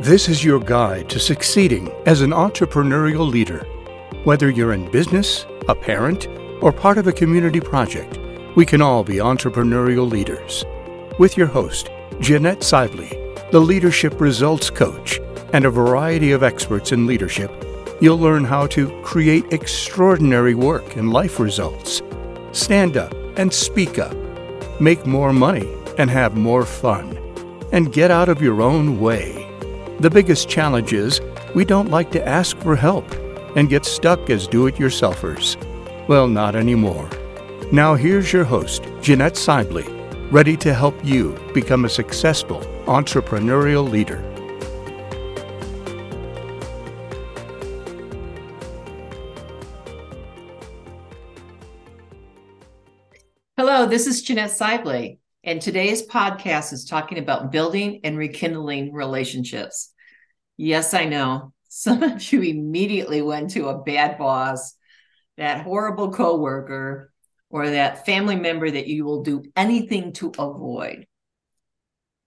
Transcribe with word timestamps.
This 0.00 0.30
is 0.30 0.42
your 0.42 0.60
guide 0.60 1.10
to 1.10 1.18
succeeding 1.18 1.92
as 2.06 2.22
an 2.22 2.30
entrepreneurial 2.30 3.30
leader. 3.30 3.66
Whether 4.24 4.48
you're 4.48 4.72
in 4.72 4.90
business, 4.90 5.44
a 5.68 5.74
parent, 5.74 6.26
or 6.62 6.72
part 6.72 6.96
of 6.96 7.06
a 7.06 7.12
community 7.12 7.60
project, 7.60 8.18
we 8.56 8.64
can 8.64 8.80
all 8.80 9.04
be 9.04 9.16
entrepreneurial 9.16 10.10
leaders. 10.10 10.64
With 11.18 11.36
your 11.36 11.48
host, 11.48 11.90
Jeanette 12.18 12.62
Sibley, 12.62 13.10
the 13.52 13.60
Leadership 13.60 14.18
Results 14.22 14.70
Coach, 14.70 15.20
and 15.52 15.66
a 15.66 15.70
variety 15.70 16.32
of 16.32 16.42
experts 16.42 16.92
in 16.92 17.06
leadership, 17.06 17.52
you'll 18.00 18.18
learn 18.18 18.44
how 18.44 18.66
to 18.68 19.02
create 19.02 19.52
extraordinary 19.52 20.54
work 20.54 20.96
and 20.96 21.12
life 21.12 21.38
results, 21.38 22.00
stand 22.52 22.96
up 22.96 23.12
and 23.36 23.52
speak 23.52 23.98
up, 23.98 24.16
make 24.80 25.04
more 25.04 25.34
money 25.34 25.68
and 25.98 26.08
have 26.08 26.38
more 26.38 26.64
fun, 26.64 27.18
and 27.70 27.92
get 27.92 28.10
out 28.10 28.30
of 28.30 28.40
your 28.40 28.62
own 28.62 28.98
way. 28.98 29.39
The 30.00 30.08
biggest 30.08 30.48
challenge 30.48 30.94
is 30.94 31.20
we 31.54 31.66
don't 31.66 31.90
like 31.90 32.10
to 32.12 32.26
ask 32.26 32.56
for 32.56 32.74
help 32.74 33.04
and 33.54 33.68
get 33.68 33.84
stuck 33.84 34.30
as 34.30 34.46
do 34.46 34.66
it 34.66 34.76
yourselfers. 34.76 35.58
Well, 36.08 36.26
not 36.26 36.56
anymore. 36.56 37.10
Now, 37.70 37.96
here's 37.96 38.32
your 38.32 38.44
host, 38.44 38.82
Jeanette 39.02 39.36
Sibley, 39.36 39.84
ready 40.30 40.56
to 40.56 40.72
help 40.72 40.94
you 41.04 41.38
become 41.52 41.84
a 41.84 41.90
successful 41.90 42.60
entrepreneurial 42.86 43.90
leader. 43.90 44.24
Hello, 53.58 53.84
this 53.84 54.06
is 54.06 54.22
Jeanette 54.22 54.52
Sibley, 54.52 55.19
and 55.42 55.60
today's 55.60 56.06
podcast 56.06 56.72
is 56.72 56.84
talking 56.84 57.18
about 57.18 57.50
building 57.50 58.00
and 58.04 58.18
rekindling 58.18 58.92
relationships. 58.92 59.92
Yes, 60.56 60.92
I 60.92 61.06
know. 61.06 61.52
Some 61.68 62.02
of 62.02 62.32
you 62.32 62.42
immediately 62.42 63.22
went 63.22 63.50
to 63.50 63.68
a 63.68 63.82
bad 63.82 64.18
boss, 64.18 64.74
that 65.36 65.62
horrible 65.62 66.12
coworker, 66.12 67.12
or 67.48 67.70
that 67.70 68.04
family 68.04 68.36
member 68.36 68.70
that 68.70 68.86
you 68.86 69.04
will 69.04 69.22
do 69.22 69.42
anything 69.56 70.12
to 70.14 70.32
avoid. 70.38 71.06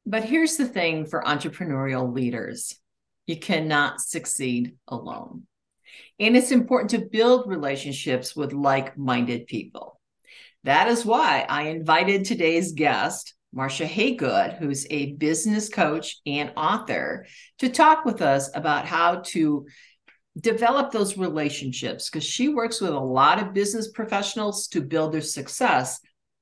But 0.06 0.24
here's 0.24 0.58
the 0.58 0.68
thing 0.68 1.06
for 1.06 1.24
entrepreneurial 1.24 2.14
leaders 2.14 2.80
you 3.26 3.38
cannot 3.38 4.02
succeed 4.02 4.76
alone. 4.88 5.44
And 6.20 6.36
it's 6.36 6.52
important 6.52 6.92
to 6.92 7.10
build 7.10 7.50
relationships 7.50 8.36
with 8.36 8.52
like 8.54 8.98
minded 8.98 9.48
people. 9.48 9.93
That 10.64 10.88
is 10.88 11.06
why 11.06 11.46
I 11.50 11.64
invited 11.64 12.24
today's 12.24 12.72
guest, 12.72 13.34
Marcia 13.52 13.86
Haygood, 13.86 14.58
who's 14.58 14.88
a 14.90 15.14
business 15.14 15.68
coach 15.68 16.18
and 16.26 16.54
author, 16.56 17.26
to 17.60 17.70
talk 17.70 18.06
with 18.06 18.22
us 18.22 18.50
about 18.56 18.86
how 18.86 19.22
to 19.28 19.66
develop 20.40 20.92
those 20.92 21.18
relationships 21.18 22.10
because 22.10 22.24
she 22.24 22.48
works 22.48 22.80
with 22.80 22.92
a 22.92 23.00
lot 23.00 23.42
of 23.42 23.54
business 23.54 23.92
professionals 23.92 24.68
to 24.70 24.82
build 24.82 25.12
their 25.12 25.22
success. 25.22 26.00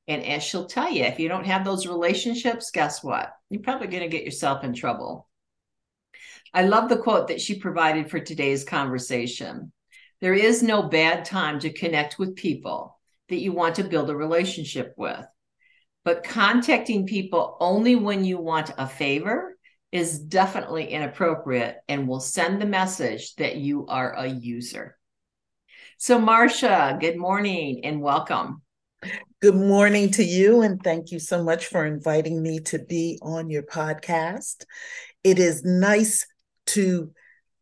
And 0.08 0.24
as 0.24 0.44
she'll 0.44 0.68
tell 0.68 0.92
you, 0.92 1.04
if 1.04 1.20
you 1.20 1.28
don't 1.28 1.46
have 1.46 1.66
those 1.66 1.88
relationships, 1.88 2.72
guess 2.72 3.04
what? 3.04 3.34
You're 3.50 3.62
probably 3.62 3.88
going 3.88 4.04
to 4.04 4.10
get 4.10 4.24
yourself 4.24 4.64
in 4.64 4.74
trouble. 4.74 5.28
I 6.54 6.64
love 6.64 6.90
the 6.90 6.98
quote 6.98 7.30
that 7.30 7.42
she 7.42 7.60
provided 7.60 8.10
for 8.10 8.20
today's 8.20 8.64
conversation. 8.64 9.72
There 10.22 10.34
is 10.34 10.62
no 10.62 10.84
bad 10.84 11.26
time 11.26 11.60
to 11.62 11.74
connect 11.74 12.20
with 12.20 12.36
people 12.36 13.00
that 13.32 13.40
you 13.40 13.54
want 13.54 13.76
to 13.76 13.84
build 13.84 14.10
a 14.10 14.16
relationship 14.16 14.94
with. 14.98 15.26
But 16.04 16.24
contacting 16.24 17.08
people 17.08 17.58
only 17.60 17.96
when 17.96 18.26
you 18.26 18.38
want 18.38 18.72
a 18.78 18.86
favor 18.86 19.58
is 19.92 20.20
definitely 20.20 20.88
inappropriate 20.88 21.78
and 21.88 22.08
will 22.08 22.20
send 22.20 22.62
the 22.62 22.66
message 22.66 23.34
that 23.36 23.56
you 23.56 23.88
are 23.88 24.14
a 24.14 24.28
user. 24.28 24.98
So, 25.98 26.20
Marcia, 26.20 26.98
good 27.00 27.18
morning 27.18 27.86
and 27.86 28.02
welcome. 28.02 28.64
Good 29.42 29.56
morning 29.56 30.12
to 30.12 30.24
you, 30.24 30.62
and 30.62 30.82
thank 30.84 31.12
you 31.12 31.20
so 31.20 31.44
much 31.44 31.68
for 31.68 31.86
inviting 31.86 32.44
me 32.44 32.60
to 32.62 32.80
be 32.80 33.18
on 33.22 33.50
your 33.50 33.64
podcast. 33.64 34.66
It 35.24 35.40
is 35.40 35.64
nice 35.64 36.26
to 36.68 37.12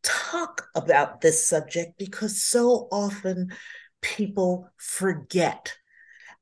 talk 0.03 0.67
about 0.75 1.21
this 1.21 1.47
subject 1.47 1.99
because 1.99 2.43
so 2.43 2.87
often 2.91 3.51
people 4.01 4.69
forget. 4.77 5.73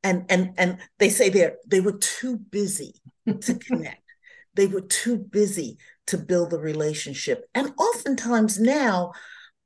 And 0.04 0.26
and 0.30 0.54
and 0.58 0.78
they 1.00 1.10
say 1.10 1.30
they 1.30 1.52
they 1.68 1.82
were 1.82 1.98
too 1.98 2.38
busy 2.38 2.96
to 3.42 3.56
connect. 3.68 4.02
They 4.56 4.68
were 4.68 4.82
too 4.82 5.18
busy 5.18 5.78
to 6.08 6.18
build 6.18 6.54
a 6.54 6.58
relationship. 6.58 7.46
And 7.54 7.74
oftentimes 7.78 8.60
now 8.60 9.12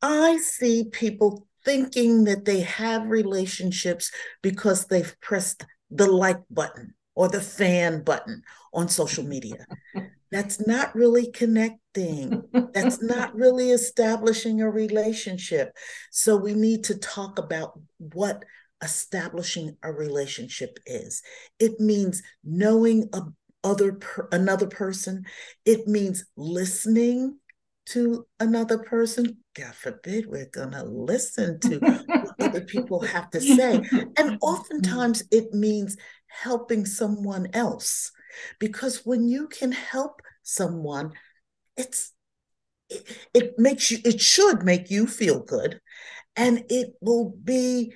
i 0.01 0.37
see 0.37 0.85
people 0.91 1.47
thinking 1.63 2.23
that 2.23 2.45
they 2.45 2.61
have 2.61 3.05
relationships 3.07 4.11
because 4.41 4.85
they've 4.85 5.15
pressed 5.21 5.65
the 5.89 6.07
like 6.07 6.41
button 6.49 6.93
or 7.15 7.27
the 7.27 7.41
fan 7.41 8.03
button 8.03 8.41
on 8.73 8.87
social 8.87 9.23
media 9.23 9.65
that's 10.31 10.65
not 10.65 10.95
really 10.95 11.29
connecting 11.31 12.41
that's 12.73 13.01
not 13.01 13.35
really 13.35 13.71
establishing 13.71 14.61
a 14.61 14.69
relationship 14.69 15.75
so 16.11 16.37
we 16.37 16.53
need 16.53 16.83
to 16.83 16.97
talk 16.97 17.37
about 17.37 17.79
what 17.97 18.43
establishing 18.83 19.77
a 19.83 19.91
relationship 19.91 20.79
is. 20.85 21.21
It 21.59 21.79
means 21.79 22.23
knowing 22.43 23.09
a 23.13 23.21
other 23.63 23.93
per, 23.93 24.27
another 24.31 24.67
person. 24.67 25.25
It 25.65 25.87
means 25.87 26.25
listening 26.35 27.37
to 27.87 28.25
another 28.39 28.79
person. 28.79 29.37
God 29.55 29.75
forbid 29.75 30.25
we're 30.25 30.49
going 30.51 30.71
to 30.71 30.83
listen 30.83 31.59
to 31.59 31.77
what 31.77 32.35
other 32.39 32.61
people 32.61 33.01
have 33.01 33.29
to 33.31 33.41
say. 33.41 33.81
And 34.17 34.37
oftentimes 34.41 35.23
it 35.31 35.53
means 35.53 35.95
helping 36.31 36.85
someone 36.85 37.47
else. 37.53 38.11
Because 38.59 39.05
when 39.05 39.27
you 39.27 39.47
can 39.47 39.71
help 39.71 40.21
someone, 40.43 41.11
it's 41.77 42.13
it, 42.89 43.17
it 43.33 43.53
makes 43.59 43.91
you 43.91 43.99
it 44.03 44.21
should 44.21 44.63
make 44.63 44.89
you 44.89 45.07
feel 45.07 45.43
good 45.43 45.79
and 46.35 46.63
it 46.69 46.93
will 47.01 47.33
be 47.43 47.93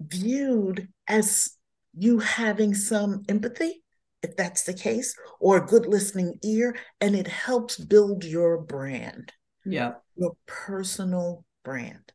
viewed 0.00 0.88
as 1.08 1.50
you 1.94 2.18
having 2.18 2.74
some 2.74 3.22
empathy, 3.28 3.82
if 4.22 4.36
that's 4.36 4.64
the 4.64 4.74
case, 4.74 5.14
or 5.40 5.58
a 5.58 5.66
good 5.66 5.86
listening 5.86 6.38
ear, 6.42 6.76
and 7.00 7.14
it 7.14 7.28
helps 7.28 7.76
build 7.76 8.24
your 8.24 8.58
brand. 8.58 9.32
Yeah. 9.64 9.94
Your 10.16 10.36
personal 10.46 11.44
brand. 11.64 12.12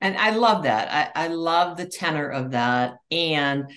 And 0.00 0.16
I 0.16 0.30
love 0.30 0.64
that. 0.64 1.14
I, 1.16 1.26
I 1.26 1.28
love 1.28 1.76
the 1.76 1.86
tenor 1.86 2.28
of 2.28 2.50
that. 2.50 2.96
And 3.10 3.70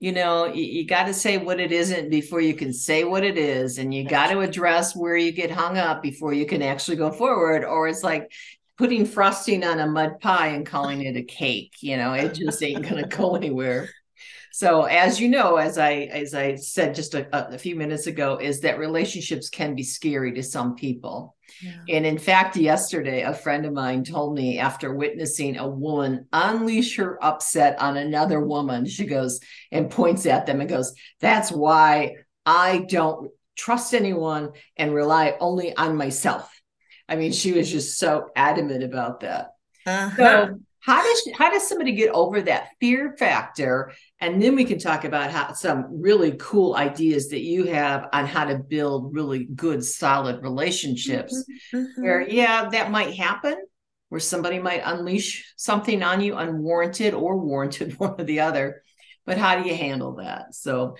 you 0.00 0.12
know 0.12 0.46
you, 0.46 0.62
you 0.62 0.86
got 0.86 1.06
to 1.06 1.14
say 1.14 1.38
what 1.38 1.58
it 1.58 1.72
isn't 1.72 2.08
before 2.10 2.40
you 2.40 2.54
can 2.54 2.72
say 2.72 3.04
what 3.04 3.24
it 3.24 3.36
is 3.36 3.78
and 3.78 3.92
you 3.92 4.04
got 4.04 4.30
to 4.30 4.40
address 4.40 4.94
where 4.94 5.16
you 5.16 5.32
get 5.32 5.50
hung 5.50 5.76
up 5.76 6.02
before 6.02 6.32
you 6.32 6.46
can 6.46 6.62
actually 6.62 6.96
go 6.96 7.10
forward 7.10 7.64
or 7.64 7.88
it's 7.88 8.04
like 8.04 8.30
putting 8.78 9.04
frosting 9.04 9.64
on 9.64 9.80
a 9.80 9.86
mud 9.86 10.20
pie 10.20 10.48
and 10.48 10.64
calling 10.64 11.02
it 11.02 11.16
a 11.16 11.22
cake. 11.22 11.74
You 11.80 11.96
know, 11.96 12.12
it 12.12 12.32
just 12.34 12.62
ain't 12.62 12.88
going 12.88 13.02
to 13.02 13.16
go 13.16 13.34
anywhere. 13.36 13.90
So, 14.58 14.86
as 14.86 15.20
you 15.20 15.28
know, 15.28 15.54
as 15.54 15.78
I 15.78 15.92
as 16.10 16.34
I 16.34 16.56
said 16.56 16.92
just 16.92 17.14
a, 17.14 17.54
a, 17.54 17.56
few 17.56 17.76
minutes 17.76 18.08
ago, 18.08 18.38
is 18.38 18.58
that 18.62 18.80
relationships 18.80 19.48
can 19.48 19.76
be 19.76 19.84
scary 19.84 20.32
to 20.32 20.42
some 20.42 20.74
people. 20.74 21.36
Yeah. 21.62 21.76
And 21.88 22.04
in 22.04 22.18
fact, 22.18 22.56
yesterday, 22.56 23.22
a 23.22 23.32
friend 23.32 23.66
of 23.66 23.72
mine 23.72 24.02
told 24.02 24.34
me 24.34 24.58
after 24.58 24.92
witnessing 24.92 25.58
a 25.58 25.68
woman 25.68 26.26
unleash 26.32 26.96
her 26.96 27.24
upset 27.24 27.80
on 27.80 27.96
another 27.96 28.40
woman, 28.40 28.84
she 28.84 29.06
goes 29.06 29.38
and 29.70 29.92
points 29.92 30.26
at 30.26 30.46
them 30.46 30.60
and 30.60 30.68
goes, 30.68 30.92
"That's 31.20 31.52
why 31.52 32.16
I 32.44 32.84
don't 32.88 33.30
trust 33.56 33.94
anyone 33.94 34.50
and 34.76 34.92
rely 34.92 35.36
only 35.38 35.72
on 35.76 35.96
myself." 35.96 36.52
I 37.08 37.14
mean, 37.14 37.30
she 37.30 37.52
was 37.52 37.70
just 37.70 37.96
so 37.96 38.30
adamant 38.34 38.82
about 38.82 39.20
that. 39.20 39.52
Uh-huh. 39.86 40.16
So 40.16 40.60
how 40.80 41.02
does 41.02 41.28
how 41.36 41.50
does 41.50 41.68
somebody 41.68 41.92
get 41.92 42.10
over 42.10 42.40
that 42.42 42.68
fear 42.80 43.16
factor? 43.18 43.92
And 44.20 44.40
then 44.40 44.54
we 44.54 44.64
can 44.64 44.78
talk 44.78 45.04
about 45.04 45.30
how 45.30 45.52
some 45.52 46.00
really 46.00 46.36
cool 46.38 46.76
ideas 46.76 47.28
that 47.30 47.40
you 47.40 47.64
have 47.64 48.08
on 48.12 48.26
how 48.26 48.44
to 48.44 48.58
build 48.58 49.14
really 49.14 49.44
good, 49.44 49.84
solid 49.84 50.42
relationships. 50.42 51.34
Mm-hmm. 51.34 51.76
mm-hmm. 51.78 52.02
Where 52.02 52.20
yeah, 52.20 52.68
that 52.70 52.90
might 52.90 53.16
happen, 53.16 53.56
where 54.08 54.20
somebody 54.20 54.58
might 54.58 54.82
unleash 54.84 55.52
something 55.56 56.02
on 56.02 56.20
you 56.20 56.36
unwarranted 56.36 57.14
or 57.14 57.36
warranted, 57.36 57.94
one 57.98 58.14
or 58.18 58.24
the 58.24 58.40
other. 58.40 58.82
But 59.26 59.36
how 59.36 59.60
do 59.60 59.68
you 59.68 59.74
handle 59.74 60.16
that? 60.16 60.54
So 60.54 60.96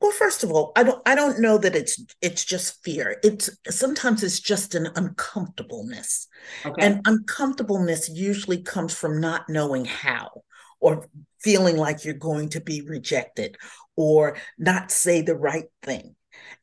well, 0.00 0.12
first 0.12 0.44
of 0.44 0.50
all, 0.50 0.72
I 0.76 0.82
don't 0.82 1.00
I 1.06 1.14
don't 1.14 1.40
know 1.40 1.56
that 1.58 1.74
it's 1.74 2.02
it's 2.20 2.44
just 2.44 2.82
fear. 2.84 3.18
It's 3.22 3.48
sometimes 3.70 4.22
it's 4.22 4.40
just 4.40 4.74
an 4.74 4.88
uncomfortableness. 4.94 6.28
Okay. 6.64 6.84
And 6.84 7.00
uncomfortableness 7.06 8.08
usually 8.10 8.62
comes 8.62 8.94
from 8.94 9.20
not 9.20 9.48
knowing 9.48 9.86
how 9.86 10.42
or 10.80 11.06
feeling 11.40 11.76
like 11.76 12.04
you're 12.04 12.14
going 12.14 12.50
to 12.50 12.60
be 12.60 12.82
rejected 12.82 13.56
or 13.96 14.36
not 14.58 14.90
say 14.90 15.22
the 15.22 15.36
right 15.36 15.70
thing. 15.82 16.14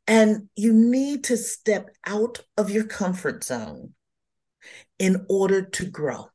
And 0.07 0.49
you 0.55 0.71
need 0.71 1.23
to 1.25 1.37
step 1.37 1.89
out 2.05 2.41
of 2.55 2.69
your 2.69 2.83
comfort 2.83 3.43
zone 3.43 3.93
in 4.99 5.25
order 5.27 5.63
to 5.63 5.85
grow. 5.85 6.27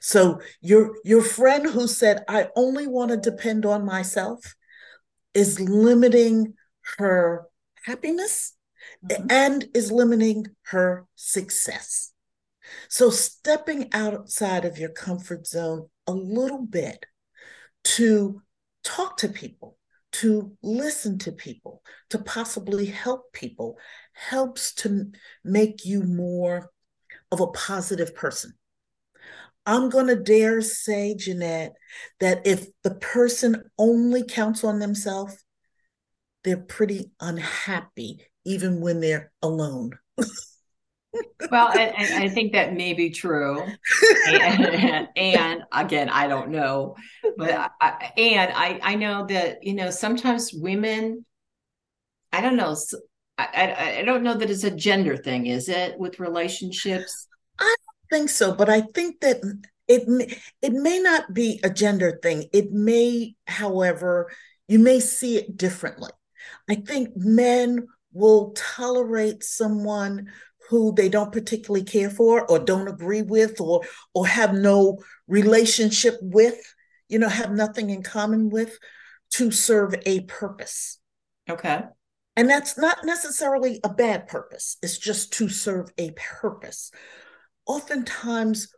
So 0.00 0.40
your 0.60 0.96
your 1.04 1.22
friend 1.22 1.66
who 1.66 1.86
said 1.86 2.24
I 2.28 2.48
only 2.56 2.88
want 2.88 3.12
to 3.12 3.16
depend 3.16 3.64
on 3.64 3.84
myself 3.84 4.56
is 5.34 5.60
limiting 5.60 6.54
her 6.98 7.46
happiness 7.84 8.54
mm-hmm. 9.04 9.26
and 9.30 9.68
is 9.74 9.92
limiting 9.92 10.46
her 10.62 11.06
success. 11.14 12.12
So 12.88 13.10
stepping 13.10 13.88
outside 13.92 14.64
of 14.64 14.78
your 14.78 14.90
comfort 14.90 15.46
zone 15.46 15.88
a 16.06 16.12
little 16.12 16.64
bit 16.64 17.04
to 17.84 18.42
talk 18.84 19.16
to 19.18 19.28
people, 19.28 19.76
to 20.12 20.56
listen 20.62 21.18
to 21.20 21.32
people, 21.32 21.82
to 22.10 22.18
possibly 22.18 22.86
help 22.86 23.32
people 23.32 23.78
helps 24.12 24.74
to 24.74 25.10
make 25.44 25.84
you 25.84 26.02
more 26.02 26.70
of 27.32 27.40
a 27.40 27.46
positive 27.48 28.14
person. 28.14 28.54
I'm 29.66 29.90
going 29.90 30.06
to 30.06 30.16
dare 30.16 30.62
say, 30.62 31.14
Jeanette, 31.14 31.74
that 32.20 32.46
if 32.46 32.66
the 32.82 32.94
person 32.94 33.62
only 33.78 34.24
counts 34.24 34.64
on 34.64 34.78
themselves, 34.78 35.44
they're 36.44 36.56
pretty 36.56 37.10
unhappy, 37.20 38.26
even 38.44 38.80
when 38.80 39.00
they're 39.00 39.30
alone. 39.42 39.90
well, 40.16 41.68
I, 41.68 41.92
I, 42.14 42.28
think 42.28 42.52
that 42.52 42.74
may 42.74 42.94
be 42.94 43.10
true. 43.10 43.62
And, 44.28 45.08
and 45.16 45.62
again, 45.72 46.08
I 46.08 46.26
don't 46.26 46.50
know, 46.50 46.96
but 47.36 47.72
I, 47.80 48.12
and 48.16 48.52
I, 48.54 48.80
I 48.82 48.94
know 48.94 49.26
that, 49.26 49.62
you 49.62 49.74
know, 49.74 49.90
sometimes 49.90 50.52
women, 50.54 51.24
I 52.32 52.40
don't 52.40 52.56
know, 52.56 52.76
I, 53.36 53.98
I 53.98 54.02
don't 54.04 54.22
know 54.22 54.34
that 54.34 54.50
it's 54.50 54.64
a 54.64 54.70
gender 54.70 55.16
thing, 55.16 55.46
is 55.46 55.68
it, 55.68 55.98
with 55.98 56.20
relationships? 56.20 57.28
I 57.58 57.74
think 58.10 58.30
so, 58.30 58.54
but 58.54 58.68
I 58.68 58.82
think 58.82 59.20
that 59.20 59.40
it 59.88 60.06
may, 60.08 60.38
it 60.62 60.72
may 60.72 60.98
not 60.98 61.32
be 61.34 61.60
a 61.64 61.70
gender 61.70 62.18
thing. 62.22 62.44
It 62.52 62.72
may, 62.72 63.34
however, 63.46 64.30
you 64.68 64.78
may 64.78 65.00
see 65.00 65.36
it 65.36 65.56
differently. 65.56 66.10
I 66.68 66.76
think 66.76 67.16
men 67.16 67.86
will 68.12 68.52
tolerate 68.56 69.42
someone 69.42 70.30
who 70.68 70.94
they 70.94 71.08
don't 71.08 71.32
particularly 71.32 71.84
care 71.84 72.10
for 72.10 72.48
or 72.48 72.60
don't 72.60 72.86
agree 72.86 73.22
with 73.22 73.60
or 73.60 73.82
or 74.14 74.26
have 74.26 74.54
no 74.54 74.98
relationship 75.26 76.16
with, 76.22 76.58
you 77.08 77.18
know, 77.18 77.28
have 77.28 77.50
nothing 77.50 77.90
in 77.90 78.02
common 78.02 78.50
with 78.50 78.78
to 79.30 79.50
serve 79.50 79.94
a 80.06 80.20
purpose. 80.20 80.98
Okay. 81.48 81.82
And 82.36 82.48
that's 82.48 82.78
not 82.78 83.04
necessarily 83.04 83.80
a 83.82 83.88
bad 83.88 84.28
purpose. 84.28 84.76
It's 84.82 84.96
just 84.96 85.32
to 85.34 85.48
serve 85.48 85.90
a 85.98 86.12
purpose. 86.12 86.92
Oftentimes 87.70 88.74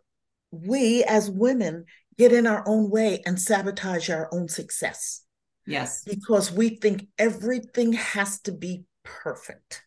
we 0.50 1.03
as 1.05 1.31
women 1.31 1.87
get 2.19 2.31
in 2.31 2.47
our 2.47 2.62
own 2.67 2.91
way 2.91 3.23
and 3.25 3.41
sabotage 3.41 4.11
our 4.11 4.29
own 4.35 4.49
success. 4.49 5.23
Yes. 5.67 6.05
Because 6.05 6.53
we 6.53 6.77
think 6.77 7.06
everything 7.19 7.94
has 7.94 8.39
to 8.43 8.53
be 8.53 8.85
perfect. 9.03 9.83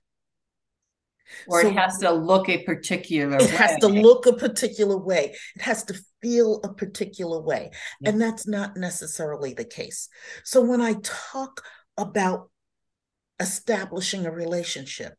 Or 1.47 1.61
so 1.61 1.67
it 1.67 1.75
has 1.75 1.99
to 1.99 2.11
look 2.11 2.49
a 2.49 2.63
particular 2.63 3.35
it 3.35 3.41
way. 3.43 3.47
has 3.57 3.77
to 3.81 3.87
look 3.87 4.25
a 4.25 4.33
particular 4.33 4.97
way. 4.97 5.35
It 5.55 5.61
has 5.61 5.83
to 5.83 6.01
feel 6.23 6.59
a 6.63 6.73
particular 6.73 7.39
way. 7.39 7.69
And 8.03 8.19
that's 8.19 8.47
not 8.47 8.75
necessarily 8.75 9.53
the 9.53 9.65
case. 9.65 10.09
So 10.43 10.61
when 10.61 10.81
I 10.81 10.95
talk 11.03 11.61
about 11.95 12.49
establishing 13.39 14.25
a 14.25 14.31
relationship, 14.31 15.13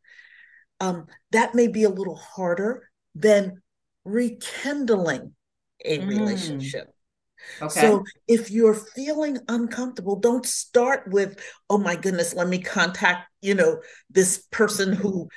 um, 0.81 1.05
that 1.31 1.55
may 1.55 1.67
be 1.69 1.83
a 1.83 1.89
little 1.89 2.17
harder 2.17 2.89
than 3.15 3.61
rekindling 4.07 5.33
a 5.83 5.99
mm. 5.99 6.07
relationship. 6.07 6.87
Okay. 7.61 7.81
So 7.81 8.03
if 8.27 8.49
you're 8.49 8.73
feeling 8.73 9.37
uncomfortable, 9.47 10.19
don't 10.19 10.45
start 10.45 11.03
with, 11.07 11.39
oh 11.69 11.77
my 11.77 11.95
goodness, 11.95 12.33
let 12.33 12.47
me 12.47 12.59
contact, 12.59 13.29
you 13.41 13.53
know, 13.53 13.81
this 14.09 14.45
person 14.51 14.93
who 14.93 15.29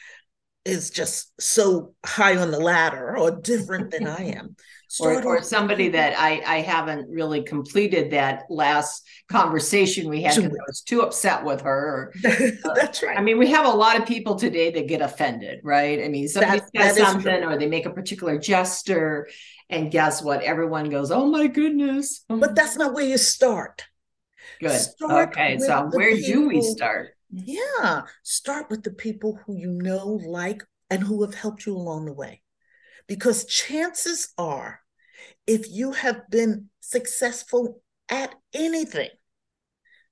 is 0.65 0.91
just 0.91 1.33
so 1.41 1.95
high 2.05 2.37
on 2.37 2.51
the 2.51 2.59
ladder 2.59 3.17
or 3.17 3.31
different 3.31 3.91
than 3.91 4.07
I 4.07 4.35
am. 4.37 4.57
Or, 4.99 5.23
or 5.25 5.43
somebody 5.43 5.85
mm-hmm. 5.85 5.93
that 5.93 6.19
I, 6.19 6.43
I 6.45 6.61
haven't 6.63 7.09
really 7.09 7.43
completed 7.43 8.11
that 8.11 8.45
last 8.49 9.07
conversation 9.29 10.09
we 10.09 10.23
had 10.23 10.35
because 10.35 10.51
I 10.51 10.65
was 10.67 10.81
too 10.81 11.03
upset 11.03 11.45
with 11.45 11.61
her. 11.61 12.13
That's 12.23 13.03
uh, 13.03 13.07
right. 13.07 13.19
I 13.19 13.21
mean, 13.21 13.39
we 13.39 13.49
have 13.51 13.67
a 13.67 13.77
lot 13.77 13.99
of 13.99 14.07
people 14.07 14.35
today 14.35 14.71
that 14.73 14.89
get 14.89 15.01
offended, 15.01 15.61
right? 15.63 16.03
I 16.03 16.09
mean, 16.09 16.27
somebody 16.27 16.61
that, 16.75 16.83
says 16.83 16.97
that 16.97 17.13
something 17.13 17.45
or 17.45 17.57
they 17.57 17.69
make 17.69 17.87
a 17.87 17.91
particular 17.91 18.39
gesture, 18.39 19.29
and 19.69 19.91
guess 19.91 20.23
what? 20.23 20.43
Everyone 20.43 20.91
goes, 20.91 21.13
"Oh 21.13 21.27
my 21.27 21.47
goodness!" 21.47 22.25
Oh 22.29 22.39
but 22.39 22.57
that's 22.57 22.77
not 22.77 22.93
where 22.93 23.05
you 23.05 23.19
start. 23.19 23.85
Good. 24.61 24.79
Start 24.79 25.29
okay, 25.29 25.59
so 25.59 25.89
where 25.93 26.17
people, 26.17 26.43
do 26.43 26.49
we 26.49 26.63
start? 26.63 27.11
Yeah, 27.31 28.03
start 28.25 28.69
with 28.71 28.83
the 28.83 28.91
people 28.91 29.39
who 29.47 29.57
you 29.57 29.71
know, 29.71 30.21
like, 30.27 30.65
and 30.91 31.03
who 31.03 31.23
have 31.23 31.35
helped 31.35 31.65
you 31.65 31.77
along 31.77 32.07
the 32.07 32.13
way. 32.13 32.43
Because 33.07 33.45
chances 33.45 34.33
are, 34.39 34.81
if 35.47 35.71
you 35.71 35.93
have 35.93 36.29
been 36.31 36.69
successful 36.81 37.83
at 38.09 38.35
anything, 38.53 39.11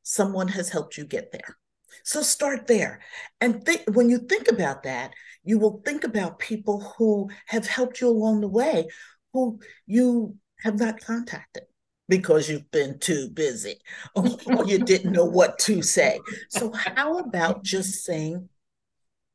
someone 0.02 0.48
has 0.48 0.70
helped 0.70 0.96
you 0.96 1.04
get 1.04 1.32
there. 1.32 1.56
So 2.04 2.22
start 2.22 2.66
there. 2.66 3.00
And 3.40 3.66
when 3.92 4.08
you 4.08 4.18
think 4.18 4.48
about 4.48 4.84
that, 4.84 5.12
you 5.44 5.58
will 5.58 5.82
think 5.84 6.04
about 6.04 6.38
people 6.38 6.94
who 6.96 7.30
have 7.46 7.66
helped 7.66 8.00
you 8.00 8.08
along 8.08 8.40
the 8.40 8.48
way, 8.48 8.88
who 9.32 9.60
you 9.86 10.36
have 10.60 10.78
not 10.78 11.00
contacted 11.00 11.64
because 12.08 12.48
you've 12.48 12.70
been 12.70 12.98
too 12.98 13.28
busy 13.30 13.76
or, 14.14 14.26
you 14.66 14.78
didn't 14.78 15.12
know 15.12 15.24
what 15.24 15.58
to 15.60 15.82
say. 15.82 16.20
So, 16.48 16.72
how 16.72 17.18
about 17.18 17.62
just 17.62 18.04
saying 18.04 18.48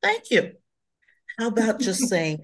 thank 0.02 0.32
you? 0.32 0.54
How 1.40 1.48
about 1.48 1.80
just 1.80 2.08
saying, 2.08 2.40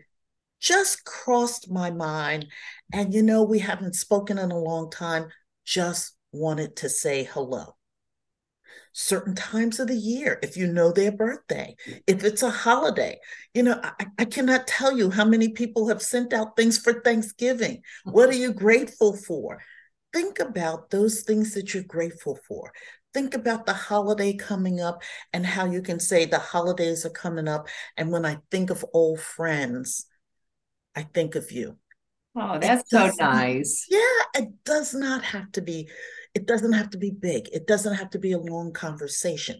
just 0.59 1.05
crossed 1.05 1.71
my 1.71 1.91
mind. 1.91 2.47
And 2.91 3.13
you 3.13 3.23
know, 3.23 3.43
we 3.43 3.59
haven't 3.59 3.95
spoken 3.95 4.37
in 4.37 4.51
a 4.51 4.59
long 4.59 4.89
time, 4.89 5.27
just 5.65 6.15
wanted 6.31 6.75
to 6.77 6.89
say 6.89 7.23
hello 7.23 7.75
certain 8.93 9.35
times 9.35 9.79
of 9.79 9.87
the 9.87 9.95
year, 9.95 10.39
if 10.41 10.57
you 10.57 10.67
know 10.67 10.91
their 10.91 11.11
birthday, 11.11 11.75
if 12.07 12.23
it's 12.23 12.43
a 12.43 12.49
holiday. 12.49 13.17
You 13.53 13.63
know, 13.63 13.79
I, 13.81 14.07
I, 14.19 14.25
cannot 14.25 14.67
tell 14.67 14.97
you 14.97 15.09
how 15.09 15.25
many 15.25 15.49
people 15.49 15.87
have 15.87 16.01
sent 16.01 16.33
out 16.33 16.55
things 16.55 16.77
for 16.77 17.01
Thanksgiving. 17.01 17.81
What 18.03 18.29
are 18.29 18.35
you 18.35 18.53
grateful 18.53 19.15
for? 19.15 19.61
Think 20.11 20.39
about 20.39 20.89
those 20.89 21.21
things 21.21 21.53
that 21.53 21.73
you're 21.73 21.83
grateful 21.83 22.39
for. 22.47 22.73
Think 23.13 23.33
about 23.33 23.65
the 23.65 23.73
holiday 23.73 24.33
coming 24.33 24.81
up 24.81 25.01
and 25.33 25.45
how 25.45 25.65
you 25.65 25.81
can 25.81 25.99
say 25.99 26.25
the 26.25 26.39
holidays 26.39 27.05
are 27.05 27.11
coming 27.11 27.47
up. 27.47 27.67
And 27.97 28.11
when 28.11 28.25
I 28.25 28.37
think 28.51 28.69
of 28.69 28.85
old 28.93 29.19
friends, 29.19 30.05
I 30.99 31.03
think 31.03 31.35
of 31.35 31.49
you. 31.49 31.77
Oh, 32.35 32.59
that's 32.59 32.89
so 32.89 33.09
nice. 33.19 33.85
Yeah, 33.89 33.99
it 34.35 34.49
does 34.65 34.93
not 34.93 35.23
have 35.23 35.49
to 35.53 35.61
be 35.61 35.89
it 36.35 36.45
doesn't 36.45 36.73
have 36.73 36.89
to 36.91 36.97
be 36.97 37.09
big. 37.11 37.47
It 37.53 37.67
doesn't 37.67 37.95
have 37.95 38.09
to 38.11 38.19
be 38.19 38.33
a 38.33 38.37
long 38.37 38.73
conversation. 38.73 39.59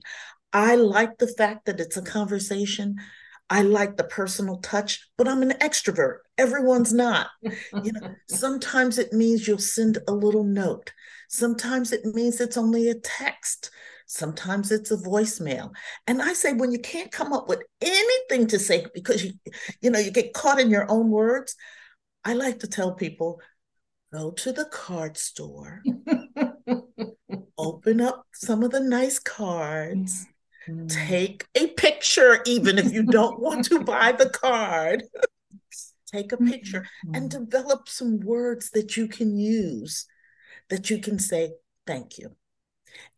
I 0.52 0.76
like 0.76 1.18
the 1.18 1.28
fact 1.28 1.66
that 1.66 1.80
it's 1.80 1.96
a 1.96 2.02
conversation. 2.02 2.98
I 3.50 3.62
like 3.62 3.96
the 3.96 4.04
personal 4.04 4.58
touch, 4.58 5.08
but 5.18 5.28
I'm 5.30 5.42
an 5.42 5.58
extrovert. 5.62 6.18
Everyone's 6.38 6.94
not. 6.94 7.28
you 7.42 7.94
know, 7.94 8.14
sometimes 8.28 8.98
it 8.98 9.14
means 9.14 9.48
you'll 9.48 9.58
send 9.60 9.98
a 10.08 10.12
little 10.12 10.44
note. 10.44 10.92
Sometimes 11.30 11.94
it 11.94 12.06
means 12.06 12.42
it's 12.42 12.58
only 12.58 12.90
a 12.90 12.96
text. 12.96 13.72
Sometimes 14.12 14.72
it's 14.72 14.90
a 14.90 14.98
voicemail. 14.98 15.72
And 16.08 16.20
I 16.20 16.34
say 16.34 16.54
when 16.54 16.72
you 16.72 16.80
can't 16.80 17.12
come 17.12 17.32
up 17.32 17.48
with 17.48 17.62
anything 17.80 18.48
to 18.48 18.58
say 18.58 18.88
because 18.92 19.24
you 19.24 19.34
you 19.82 19.92
know 19.92 20.00
you 20.00 20.10
get 20.10 20.34
caught 20.34 20.60
in 20.60 20.72
your 20.72 20.90
own 20.90 21.12
words, 21.12 21.56
I 22.26 22.34
like 22.34 22.60
to 22.62 22.68
tell 22.68 22.96
people 22.96 23.40
go 24.12 24.32
to 24.32 24.52
the 24.52 24.66
card 24.66 25.16
store 25.16 25.84
open 27.60 28.02
up 28.02 28.26
some 28.34 28.64
of 28.64 28.72
the 28.72 28.80
nice 28.80 29.20
cards, 29.20 30.26
mm-hmm. 30.68 30.88
take 30.88 31.46
a 31.54 31.68
picture, 31.68 32.42
even 32.48 32.80
if 32.80 32.92
you 32.92 33.04
don't 33.04 33.40
want 33.40 33.66
to 33.66 33.84
buy 33.84 34.12
the 34.12 34.30
card. 34.30 35.04
take 36.12 36.32
a 36.32 36.38
picture 36.38 36.82
mm-hmm. 37.06 37.14
and 37.14 37.30
develop 37.30 37.88
some 37.88 38.20
words 38.22 38.72
that 38.72 38.98
you 38.98 39.08
can 39.08 39.38
use 39.38 40.08
that 40.70 40.90
you 40.90 40.98
can 40.98 41.20
say 41.20 41.52
thank 41.86 42.18
you 42.18 42.36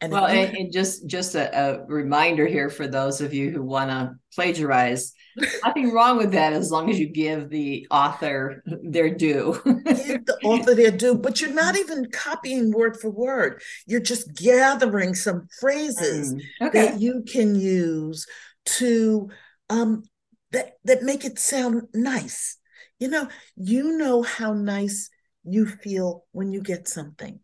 and 0.01 0.11
well, 0.11 0.25
and, 0.25 0.55
and, 0.57 0.73
just 0.73 1.05
just 1.05 1.35
a, 1.35 1.57
a, 1.57 1.85
reminder 1.85 2.47
here 2.47 2.69
for 2.69 2.87
those 2.87 3.21
of 3.21 3.33
you 3.33 3.51
who 3.51 3.61
want 3.61 3.91
to 3.91 4.15
plagiarize, 4.33 5.13
nothing 5.63 5.91
wrong 5.91 6.17
with 6.17 6.31
that 6.31 6.53
as 6.53 6.71
long 6.71 6.89
as 6.89 6.99
you 6.99 7.07
give 7.07 7.49
the 7.49 7.87
author 7.91 8.63
their 8.83 9.13
due. 9.13 9.59
give 9.63 10.25
the 10.25 10.37
author 10.43 10.73
their 10.73 10.91
due, 10.91 11.15
but 11.15 11.39
you're 11.39 11.53
not 11.53 11.77
even 11.77 12.09
copying 12.11 12.71
word 12.71 12.97
for 12.99 13.11
word. 13.11 13.61
You're 13.85 14.01
just 14.01 14.33
gathering 14.33 15.13
some 15.13 15.47
phrases 15.59 16.33
mm, 16.33 16.67
okay. 16.67 16.87
that 16.87 16.99
you 16.99 17.23
can 17.27 17.55
use 17.55 18.25
to 18.65 19.29
um, 19.69 20.03
that 20.51 20.73
that 20.83 21.03
make 21.03 21.25
it 21.25 21.37
sound 21.37 21.83
nice. 21.93 22.57
You 22.99 23.09
know, 23.09 23.27
you 23.55 23.97
know 23.97 24.21
how 24.23 24.53
nice 24.53 25.09
you 25.43 25.65
feel 25.65 26.25
when 26.31 26.51
you 26.51 26.61
get 26.61 26.87
something 26.87 27.39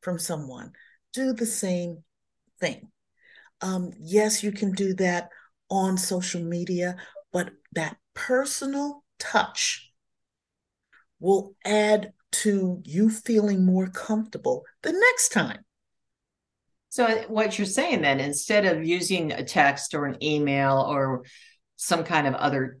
from 0.00 0.18
someone. 0.18 0.72
Do 1.12 1.32
the 1.32 1.46
same 1.46 2.04
thing. 2.60 2.90
Um, 3.60 3.92
yes, 3.98 4.42
you 4.42 4.52
can 4.52 4.72
do 4.72 4.94
that 4.94 5.30
on 5.70 5.96
social 5.96 6.42
media, 6.42 6.96
but 7.32 7.50
that 7.72 7.96
personal 8.14 9.04
touch 9.18 9.92
will 11.20 11.54
add 11.64 12.12
to 12.30 12.80
you 12.84 13.10
feeling 13.10 13.64
more 13.64 13.88
comfortable 13.88 14.64
the 14.82 14.92
next 14.92 15.30
time. 15.30 15.64
So, 16.90 17.24
what 17.28 17.58
you're 17.58 17.66
saying 17.66 18.02
then, 18.02 18.20
instead 18.20 18.64
of 18.64 18.86
using 18.86 19.32
a 19.32 19.44
text 19.44 19.94
or 19.94 20.06
an 20.06 20.22
email 20.22 20.86
or 20.88 21.24
some 21.76 22.04
kind 22.04 22.26
of 22.26 22.34
other 22.34 22.78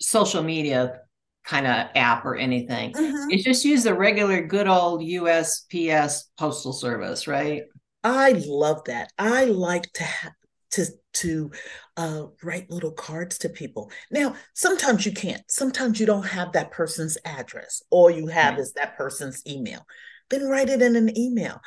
social 0.00 0.42
media 0.42 1.00
kind 1.48 1.66
of 1.66 1.88
app 1.96 2.24
or 2.26 2.36
anything, 2.36 2.92
mm-hmm. 2.92 3.30
it's 3.30 3.42
just 3.42 3.64
use 3.64 3.82
the 3.82 3.94
regular 3.94 4.42
good 4.46 4.68
old 4.68 5.00
USPS 5.00 6.24
postal 6.38 6.74
service, 6.74 7.26
right? 7.26 7.62
I 8.04 8.32
love 8.46 8.84
that. 8.84 9.12
I 9.18 9.46
like 9.46 9.90
to 9.94 10.04
have 10.04 10.32
to 10.72 10.86
to 11.14 11.50
uh, 11.96 12.24
write 12.42 12.70
little 12.70 12.92
cards 12.92 13.38
to 13.38 13.48
people. 13.48 13.90
Now, 14.10 14.36
sometimes 14.54 15.06
you 15.06 15.12
can't. 15.12 15.42
Sometimes 15.48 15.98
you 15.98 16.06
don't 16.06 16.26
have 16.26 16.52
that 16.52 16.70
person's 16.70 17.16
address. 17.24 17.82
All 17.90 18.10
you 18.10 18.26
have 18.28 18.54
right. 18.54 18.60
is 18.60 18.74
that 18.74 18.96
person's 18.96 19.42
email. 19.46 19.84
Then 20.30 20.44
write 20.44 20.68
it 20.68 20.82
in 20.82 20.94
an 20.94 21.16
email. 21.18 21.60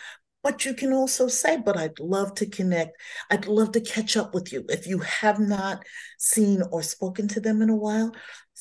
But 0.43 0.65
you 0.65 0.73
can 0.73 0.93
also 0.93 1.27
say, 1.27 1.57
but 1.57 1.77
I'd 1.77 1.99
love 1.99 2.33
to 2.35 2.47
connect. 2.47 2.97
I'd 3.29 3.45
love 3.45 3.73
to 3.73 3.81
catch 3.81 4.17
up 4.17 4.33
with 4.33 4.51
you. 4.51 4.63
If 4.69 4.87
you 4.87 4.99
have 4.99 5.39
not 5.39 5.83
seen 6.17 6.63
or 6.71 6.81
spoken 6.81 7.27
to 7.29 7.39
them 7.39 7.61
in 7.61 7.69
a 7.69 7.75
while, 7.75 8.11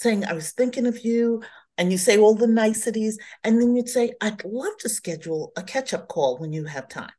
saying, 0.01 0.25
I 0.25 0.33
was 0.33 0.53
thinking 0.53 0.87
of 0.87 1.05
you, 1.05 1.43
and 1.77 1.93
you 1.93 1.99
say 1.99 2.19
all 2.19 2.35
the 2.35 2.47
niceties, 2.47 3.19
and 3.45 3.61
then 3.61 3.77
you'd 3.77 3.89
say, 3.89 4.13
I'd 4.21 4.45
love 4.45 4.77
to 4.79 4.89
schedule 4.89 5.53
a 5.57 5.63
catch 5.63 5.93
up 5.93 6.09
call 6.09 6.39
when 6.39 6.53
you 6.53 6.65
have 6.65 6.89
time. 6.89 7.13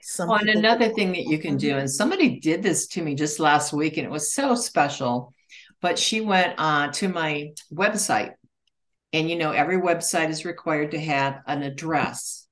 Some 0.00 0.28
well, 0.28 0.38
and 0.38 0.48
another 0.48 0.88
thing 0.88 1.12
that 1.12 1.26
you 1.26 1.38
can 1.38 1.56
do, 1.56 1.76
and 1.76 1.90
somebody 1.90 2.40
did 2.40 2.62
this 2.62 2.86
to 2.88 3.02
me 3.02 3.14
just 3.14 3.38
last 3.38 3.72
week, 3.72 3.98
and 3.98 4.06
it 4.06 4.10
was 4.10 4.32
so 4.32 4.54
special. 4.54 5.32
But 5.80 5.98
she 5.98 6.20
went 6.20 6.54
uh, 6.58 6.88
to 6.92 7.08
my 7.08 7.50
website, 7.72 8.32
and 9.12 9.28
you 9.28 9.36
know, 9.36 9.52
every 9.52 9.80
website 9.80 10.30
is 10.30 10.44
required 10.44 10.92
to 10.92 11.00
have 11.00 11.40
an 11.46 11.62
address. 11.62 12.46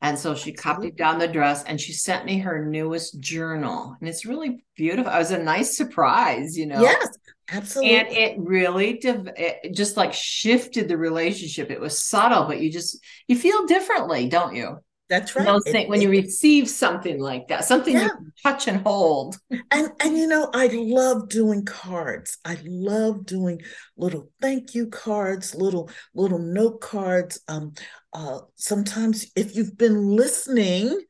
And 0.00 0.16
so 0.16 0.34
she 0.34 0.52
copied 0.52 0.96
down 0.96 1.18
the 1.18 1.28
address 1.28 1.64
and 1.64 1.80
she 1.80 1.92
sent 1.92 2.24
me 2.24 2.38
her 2.38 2.64
newest 2.64 3.18
journal. 3.18 3.96
And 3.98 4.08
it's 4.08 4.24
really 4.24 4.64
beautiful. 4.76 5.12
It 5.12 5.18
was 5.18 5.32
a 5.32 5.42
nice 5.42 5.76
surprise, 5.76 6.56
you 6.56 6.66
know? 6.66 6.80
Yes, 6.80 7.08
absolutely. 7.50 7.96
And 7.96 8.08
it 8.08 8.38
really 8.38 9.00
it 9.02 9.74
just 9.74 9.96
like 9.96 10.12
shifted 10.12 10.88
the 10.88 10.96
relationship. 10.96 11.70
It 11.70 11.80
was 11.80 12.02
subtle, 12.02 12.44
but 12.44 12.60
you 12.60 12.70
just, 12.70 12.98
you 13.26 13.36
feel 13.36 13.66
differently, 13.66 14.28
don't 14.28 14.54
you? 14.54 14.78
That's 15.08 15.34
right. 15.34 15.46
Those 15.46 15.64
things, 15.64 15.88
when 15.88 16.02
you 16.02 16.10
receive 16.10 16.68
something 16.68 17.18
like 17.18 17.48
that, 17.48 17.64
something 17.64 17.94
yeah. 17.94 18.08
you 18.20 18.32
touch 18.42 18.68
and 18.68 18.82
hold. 18.82 19.38
And 19.70 19.88
and 20.00 20.18
you 20.18 20.26
know, 20.26 20.50
I 20.52 20.66
love 20.66 21.30
doing 21.30 21.64
cards. 21.64 22.36
I 22.44 22.58
love 22.66 23.24
doing 23.24 23.62
little 23.96 24.30
thank 24.42 24.74
you 24.74 24.88
cards, 24.88 25.54
little 25.54 25.90
little 26.14 26.38
note 26.38 26.82
cards. 26.82 27.40
Um, 27.48 27.72
uh, 28.12 28.40
sometimes 28.56 29.30
if 29.34 29.56
you've 29.56 29.78
been 29.78 30.14
listening 30.14 31.00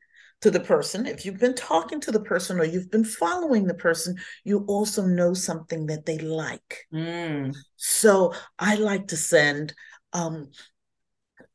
to 0.41 0.51
the 0.51 0.59
person, 0.59 1.05
if 1.05 1.25
you've 1.25 1.39
been 1.39 1.55
talking 1.55 1.99
to 2.01 2.11
the 2.11 2.21
person 2.21 2.59
or 2.59 2.63
you've 2.63 2.91
been 2.91 3.03
following 3.03 3.67
the 3.67 3.73
person, 3.73 4.15
you 4.43 4.63
also 4.67 5.05
know 5.05 5.33
something 5.33 5.87
that 5.87 6.05
they 6.05 6.17
like. 6.17 6.87
Mm. 6.93 7.53
So 7.75 8.33
I 8.57 8.75
like 8.75 9.07
to 9.07 9.17
send 9.17 9.73
um, 10.13 10.51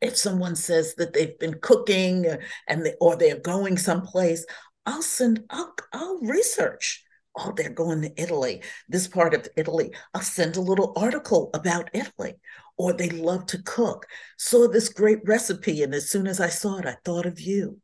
if 0.01 0.17
someone 0.17 0.55
says 0.55 0.95
that 0.97 1.15
they've 1.15 1.39
been 1.39 1.59
cooking 1.61 2.27
and 2.69 2.85
they, 2.85 2.95
or 3.01 3.17
they're 3.17 3.41
going 3.41 3.79
someplace, 3.79 4.45
I'll 4.85 5.03
send, 5.03 5.45
I'll, 5.49 5.75
I'll 5.93 6.19
research. 6.21 7.03
Oh, 7.37 7.53
they're 7.57 7.71
going 7.71 8.03
to 8.03 8.13
Italy, 8.21 8.63
this 8.89 9.09
part 9.09 9.35
of 9.35 9.49
Italy. 9.57 9.93
I'll 10.13 10.21
send 10.21 10.57
a 10.57 10.61
little 10.61 10.93
article 10.95 11.51
about 11.53 11.91
Italy. 11.93 12.35
Or 12.77 12.93
they 12.93 13.09
love 13.09 13.47
to 13.47 13.63
cook. 13.63 14.07
Saw 14.37 14.69
this 14.69 14.89
great 14.89 15.21
recipe, 15.25 15.83
and 15.83 15.95
as 15.95 16.11
soon 16.11 16.27
as 16.27 16.41
I 16.41 16.49
saw 16.49 16.79
it, 16.79 16.87
I 16.87 16.97
thought 17.05 17.27
of 17.27 17.41
you. 17.41 17.81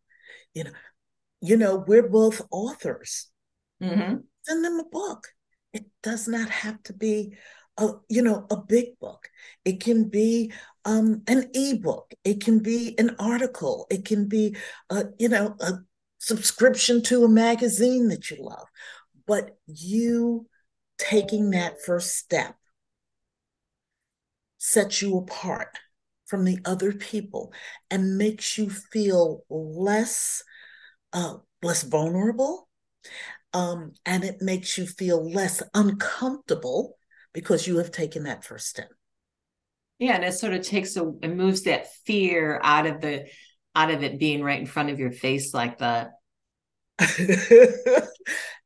You 0.52 0.64
know, 0.64 0.70
you 1.40 1.56
know, 1.56 1.84
we're 1.86 2.08
both 2.08 2.42
authors. 2.50 3.28
Mm-hmm. 3.82 4.16
Send 4.42 4.64
them 4.64 4.80
a 4.80 4.84
book. 4.84 5.28
It 5.72 5.86
does 6.02 6.28
not 6.28 6.50
have 6.50 6.82
to 6.84 6.92
be 6.92 7.34
a, 7.76 7.92
you 8.08 8.22
know, 8.22 8.46
a 8.50 8.56
big 8.56 8.98
book. 9.00 9.28
It 9.64 9.80
can 9.80 10.08
be 10.08 10.52
um, 10.84 11.22
an 11.26 11.50
ebook. 11.54 12.12
It 12.24 12.42
can 12.42 12.58
be 12.60 12.94
an 12.98 13.16
article. 13.18 13.86
It 13.90 14.04
can 14.04 14.28
be, 14.28 14.56
a, 14.90 15.06
you 15.18 15.28
know, 15.28 15.56
a 15.60 15.72
subscription 16.18 17.02
to 17.04 17.24
a 17.24 17.28
magazine 17.28 18.08
that 18.08 18.30
you 18.30 18.38
love. 18.40 18.66
But 19.26 19.56
you 19.66 20.46
taking 20.98 21.50
that 21.50 21.82
first 21.82 22.16
step 22.16 22.54
sets 24.58 25.00
you 25.00 25.16
apart 25.16 25.78
from 26.26 26.44
the 26.44 26.58
other 26.64 26.92
people 26.92 27.52
and 27.90 28.18
makes 28.18 28.58
you 28.58 28.68
feel 28.68 29.44
less 29.48 30.44
uh, 31.12 31.34
less 31.62 31.82
vulnerable 31.82 32.68
um, 33.52 33.92
and 34.06 34.22
it 34.24 34.40
makes 34.40 34.78
you 34.78 34.86
feel 34.86 35.28
less 35.30 35.62
uncomfortable 35.74 36.96
because 37.32 37.66
you 37.66 37.78
have 37.78 37.90
taken 37.90 38.24
that 38.24 38.44
first 38.44 38.66
step 38.66 38.90
yeah, 40.00 40.14
and 40.14 40.24
it 40.24 40.32
sort 40.32 40.54
of 40.54 40.62
takes 40.62 40.96
a 40.96 41.12
it 41.22 41.36
moves 41.36 41.64
that 41.64 41.92
fear 42.06 42.58
out 42.64 42.86
of 42.86 43.02
the 43.02 43.26
out 43.76 43.90
of 43.90 44.02
it 44.02 44.18
being 44.18 44.42
right 44.42 44.58
in 44.58 44.64
front 44.66 44.88
of 44.88 44.98
your 44.98 45.12
face 45.12 45.52
like 45.52 45.78
that. 45.78 46.12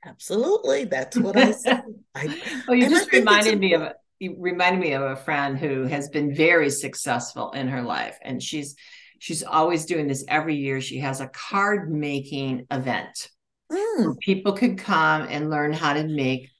Absolutely, 0.07 0.85
that's 0.85 1.17
what 1.17 1.37
I 1.37 1.51
said. 1.51 1.83
I, 2.15 2.41
well, 2.69 2.77
you 2.77 2.89
just 2.89 3.13
reminded 3.13 3.59
me 3.59 3.75
of 3.75 3.83
a, 3.83 3.95
you 4.21 4.37
reminded 4.39 4.81
me 4.81 4.93
of 4.93 5.03
a 5.03 5.17
friend 5.17 5.59
who 5.59 5.83
has 5.83 6.09
been 6.09 6.37
very 6.37 6.71
successful 6.71 7.51
in 7.51 7.67
her 7.67 7.83
life, 7.83 8.17
and 8.23 8.41
she's 8.41 8.77
she's 9.18 9.42
always 9.42 9.87
doing 9.87 10.06
this 10.06 10.25
every 10.28 10.56
year. 10.56 10.80
She 10.80 10.99
has 10.99 11.21
a 11.21 11.28
card 11.28 11.90
making 11.90 12.66
event. 12.71 13.28
Mm. 13.73 14.18
people 14.18 14.52
could 14.52 14.78
come 14.78 15.23
and 15.23 15.50
learn 15.50 15.73
how 15.73 15.94
to 15.94 16.06
make 16.06 16.50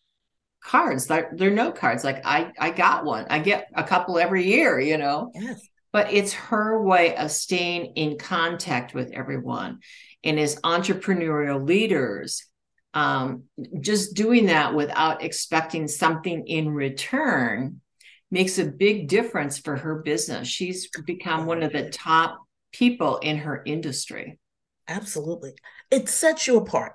cards. 0.63 1.07
They're, 1.07 1.31
they're 1.35 1.51
note 1.51 1.77
cards. 1.77 2.03
Like 2.03 2.25
I, 2.25 2.51
I 2.59 2.71
got 2.71 3.05
one. 3.05 3.27
I 3.29 3.39
get 3.39 3.69
a 3.75 3.85
couple 3.85 4.19
every 4.19 4.47
year, 4.47 4.81
you 4.81 4.97
know. 4.97 5.31
Yes. 5.35 5.61
But 5.93 6.13
it's 6.13 6.33
her 6.33 6.83
way 6.83 7.15
of 7.17 7.31
staying 7.31 7.93
in 7.95 8.19
contact 8.19 8.95
with 8.95 9.13
everyone. 9.13 9.81
And 10.25 10.41
as 10.41 10.57
entrepreneurial 10.57 11.65
leaders, 11.65 12.47
um, 12.95 13.45
just 13.81 14.15
doing 14.15 14.47
that 14.47 14.75
without 14.75 15.23
expecting 15.23 15.87
something 15.87 16.47
in 16.47 16.71
return 16.71 17.81
makes 18.31 18.59
a 18.59 18.65
big 18.65 19.09
difference 19.09 19.59
for 19.59 19.77
her 19.77 20.03
business. 20.03 20.49
She's 20.49 20.89
become 21.05 21.47
one 21.47 21.63
of 21.63 21.73
the 21.73 21.91
top 21.91 22.44
people 22.75 23.19
in 23.19 23.39
her 23.39 23.63
industry. 23.65 24.39
Absolutely. 24.89 25.55
It 25.91 26.09
sets 26.09 26.47
you 26.47 26.59
apart. 26.59 26.95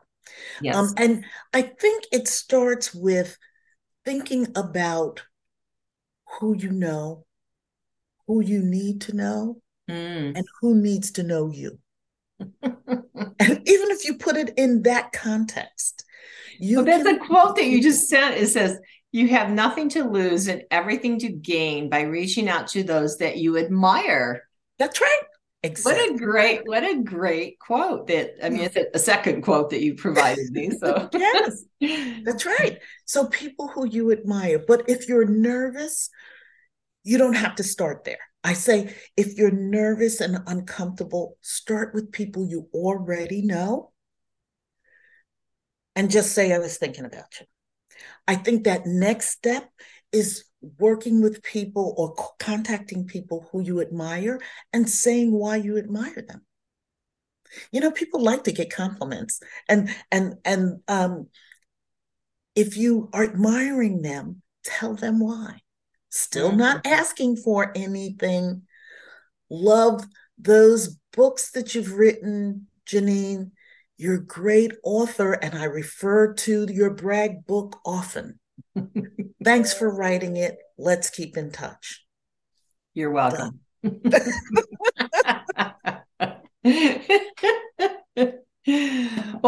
Yes. 0.61 0.75
Um, 0.75 0.93
and 0.97 1.25
I 1.53 1.61
think 1.61 2.03
it 2.11 2.27
starts 2.27 2.93
with 2.93 3.37
thinking 4.05 4.47
about 4.55 5.23
who 6.39 6.55
you 6.55 6.71
know, 6.71 7.25
who 8.27 8.41
you 8.41 8.61
need 8.61 9.01
to 9.01 9.15
know, 9.15 9.61
mm. 9.89 10.35
and 10.35 10.45
who 10.61 10.75
needs 10.75 11.11
to 11.11 11.23
know 11.23 11.49
you. 11.49 11.79
and 12.39 12.61
even 13.67 13.91
if 13.91 14.05
you 14.05 14.17
put 14.17 14.37
it 14.37 14.53
in 14.57 14.83
that 14.83 15.11
context, 15.11 16.05
you 16.59 16.77
well, 16.77 16.85
there's 16.85 17.03
can- 17.03 17.15
a 17.15 17.25
quote 17.25 17.55
that 17.55 17.65
you 17.65 17.81
just 17.81 18.07
sent. 18.07 18.35
It 18.35 18.47
says, 18.47 18.77
You 19.11 19.29
have 19.29 19.49
nothing 19.49 19.89
to 19.89 20.03
lose 20.03 20.47
and 20.47 20.63
everything 20.69 21.19
to 21.19 21.29
gain 21.29 21.89
by 21.89 22.01
reaching 22.01 22.49
out 22.49 22.67
to 22.69 22.83
those 22.83 23.17
that 23.17 23.37
you 23.37 23.57
admire. 23.57 24.43
That's 24.77 25.01
right. 25.01 25.21
Exactly. 25.61 26.11
What 26.11 26.15
a 26.15 26.17
great, 26.17 26.61
what 26.67 26.83
a 26.83 27.03
great 27.03 27.59
quote 27.59 28.07
that 28.07 28.35
I 28.43 28.49
mean, 28.49 28.61
it's 28.61 28.77
a 28.93 28.99
second 28.99 29.41
quote 29.41 29.71
that 29.71 29.81
you 29.81 29.95
provided 29.95 30.51
me. 30.51 30.71
So 30.71 31.09
yes, 31.13 31.63
that's 32.23 32.45
right. 32.45 32.79
So 33.05 33.27
people 33.27 33.67
who 33.67 33.85
you 33.85 34.11
admire, 34.11 34.63
but 34.65 34.83
if 34.87 35.09
you're 35.09 35.25
nervous, 35.25 36.09
you 37.03 37.17
don't 37.17 37.33
have 37.35 37.55
to 37.55 37.63
start 37.63 38.05
there. 38.05 38.19
I 38.43 38.53
say 38.53 38.95
if 39.17 39.37
you're 39.37 39.51
nervous 39.51 40.21
and 40.21 40.39
uncomfortable, 40.47 41.37
start 41.41 41.93
with 41.93 42.11
people 42.11 42.47
you 42.47 42.69
already 42.73 43.41
know 43.41 43.91
and 45.95 46.09
just 46.09 46.31
say, 46.31 46.53
I 46.53 46.59
was 46.59 46.77
thinking 46.77 47.03
about 47.03 47.39
you. 47.39 47.45
I 48.25 48.35
think 48.35 48.63
that 48.63 48.85
next 48.85 49.29
step 49.29 49.69
is 50.11 50.45
working 50.79 51.21
with 51.21 51.43
people 51.43 51.93
or 51.97 52.13
contacting 52.39 53.05
people 53.05 53.47
who 53.51 53.61
you 53.61 53.81
admire 53.81 54.39
and 54.73 54.89
saying 54.89 55.31
why 55.31 55.55
you 55.55 55.77
admire 55.77 56.23
them 56.27 56.45
you 57.71 57.79
know 57.79 57.91
people 57.91 58.21
like 58.21 58.43
to 58.43 58.51
get 58.51 58.71
compliments 58.71 59.39
and 59.67 59.89
and 60.11 60.35
and 60.43 60.81
um 60.87 61.27
if 62.55 62.75
you 62.75 63.09
are 63.13 63.23
admiring 63.23 64.01
them, 64.01 64.41
tell 64.63 64.93
them 64.93 65.19
why. 65.19 65.61
Still 66.09 66.51
not 66.51 66.77
Mm-hmm. 66.79 66.93
asking 66.93 67.37
for 67.37 67.71
anything. 67.75 68.63
Love 69.49 70.05
those 70.37 70.97
books 71.13 71.51
that 71.51 71.73
you've 71.73 71.93
written, 71.93 72.67
Janine. 72.85 73.51
You're 73.97 74.15
a 74.15 74.25
great 74.25 74.73
author, 74.83 75.33
and 75.33 75.57
I 75.57 75.65
refer 75.65 76.33
to 76.33 76.67
your 76.69 76.89
brag 76.89 77.45
book 77.45 77.79
often. 77.85 78.38
Thanks 79.43 79.73
for 79.73 79.93
writing 79.93 80.37
it. 80.37 80.57
Let's 80.77 81.09
keep 81.09 81.37
in 81.37 81.51
touch. 81.51 82.05
You're 82.93 83.11
welcome. 83.11 83.59
well, 83.83 83.93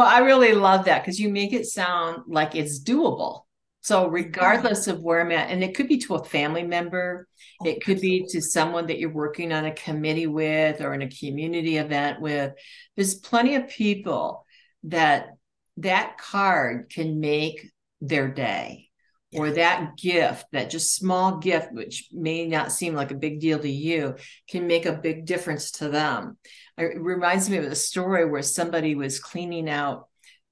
I 0.07 0.19
really 0.19 0.53
love 0.53 0.85
that 0.85 1.03
because 1.03 1.19
you 1.19 1.29
make 1.29 1.53
it 1.53 1.65
sound 1.65 2.23
like 2.27 2.55
it's 2.55 2.81
doable. 2.81 3.41
So, 3.81 4.03
mm-hmm. 4.03 4.13
regardless 4.13 4.87
of 4.87 5.01
where 5.01 5.21
I'm 5.21 5.31
at, 5.31 5.49
and 5.49 5.63
it 5.63 5.75
could 5.75 5.87
be 5.87 5.97
to 5.99 6.15
a 6.15 6.23
family 6.23 6.63
member, 6.63 7.27
Oh, 7.61 7.67
it 7.67 7.83
could 7.83 7.99
be 7.99 8.25
to 8.29 8.41
someone 8.41 8.87
that 8.87 8.99
you're 8.99 9.11
working 9.11 9.51
on 9.51 9.65
a 9.65 9.73
committee 9.73 10.27
with 10.27 10.81
or 10.81 10.93
in 10.93 11.01
a 11.01 11.09
community 11.09 11.77
event 11.77 12.21
with. 12.21 12.53
There's 12.95 13.15
plenty 13.15 13.55
of 13.55 13.69
people 13.69 14.45
that 14.83 15.29
that 15.77 16.17
card 16.17 16.89
can 16.89 17.19
make 17.19 17.71
their 18.01 18.31
day 18.31 18.90
or 19.33 19.51
that 19.51 19.95
gift, 19.97 20.45
that 20.51 20.69
just 20.69 20.95
small 20.95 21.38
gift, 21.38 21.71
which 21.71 22.09
may 22.11 22.45
not 22.47 22.71
seem 22.71 22.93
like 22.93 23.11
a 23.11 23.15
big 23.15 23.39
deal 23.39 23.59
to 23.59 23.69
you, 23.69 24.15
can 24.50 24.67
make 24.67 24.85
a 24.85 24.93
big 24.93 25.25
difference 25.25 25.71
to 25.71 25.89
them. 25.89 26.38
It 26.77 27.00
reminds 27.00 27.50
me 27.50 27.57
of 27.57 27.65
a 27.65 27.75
story 27.75 28.29
where 28.29 28.41
somebody 28.41 28.95
was 28.95 29.19
cleaning 29.19 29.69
out. 29.69 30.07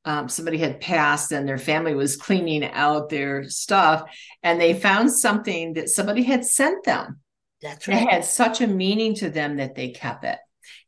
Um, 0.06 0.30
somebody 0.30 0.58
had 0.58 0.80
passed 0.80 1.34
and 1.34 1.48
their 1.48 1.58
family 1.58 1.94
was 1.94 2.16
cleaning 2.16 2.64
out 2.64 3.10
their 3.10 3.44
stuff 3.50 4.10
and 4.42 4.60
they 4.60 4.74
found 4.74 5.12
something 5.12 5.74
that 5.74 5.90
somebody 5.90 6.24
had 6.24 6.46
sent 6.46 6.86
them 6.86 7.20
That's 7.62 7.86
right 7.86 8.02
it 8.02 8.10
had 8.10 8.24
such 8.24 8.62
a 8.62 8.68
meaning 8.68 9.14
to 9.16 9.30
them 9.30 9.58
that 9.58 9.76
they 9.76 9.90
kept 9.90 10.24
it. 10.24 10.40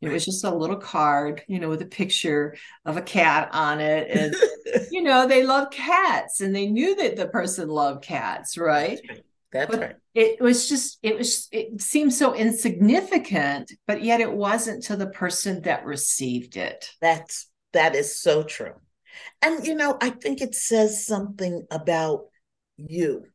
It 0.01 0.09
was 0.09 0.25
just 0.25 0.43
a 0.43 0.53
little 0.53 0.77
card, 0.77 1.43
you 1.47 1.59
know, 1.59 1.69
with 1.69 1.81
a 1.81 1.85
picture 1.85 2.55
of 2.85 2.97
a 2.97 3.01
cat 3.01 3.49
on 3.51 3.79
it. 3.79 4.33
And, 4.71 4.87
you 4.91 5.01
know, 5.01 5.27
they 5.27 5.43
love 5.43 5.69
cats 5.71 6.39
and 6.41 6.55
they 6.55 6.67
knew 6.67 6.95
that 6.95 7.15
the 7.15 7.27
person 7.27 7.67
loved 7.67 8.03
cats, 8.03 8.57
right? 8.57 8.99
That's 8.99 9.09
right. 9.09 9.23
That's 9.51 9.77
right. 9.77 9.95
it 10.13 10.39
was 10.39 10.69
just, 10.69 10.97
it 11.03 11.17
was, 11.17 11.49
it 11.51 11.81
seemed 11.81 12.13
so 12.13 12.33
insignificant, 12.33 13.71
but 13.85 14.01
yet 14.03 14.21
it 14.21 14.31
wasn't 14.31 14.83
to 14.83 14.95
the 14.95 15.07
person 15.07 15.63
that 15.63 15.85
received 15.85 16.55
it. 16.55 16.89
That's 17.01 17.49
that 17.73 17.95
is 17.95 18.21
so 18.21 18.43
true. 18.43 18.73
And 19.41 19.65
you 19.65 19.75
know, 19.75 19.97
I 20.01 20.09
think 20.09 20.41
it 20.41 20.55
says 20.55 21.05
something 21.05 21.65
about 21.71 22.25
you 22.77 23.25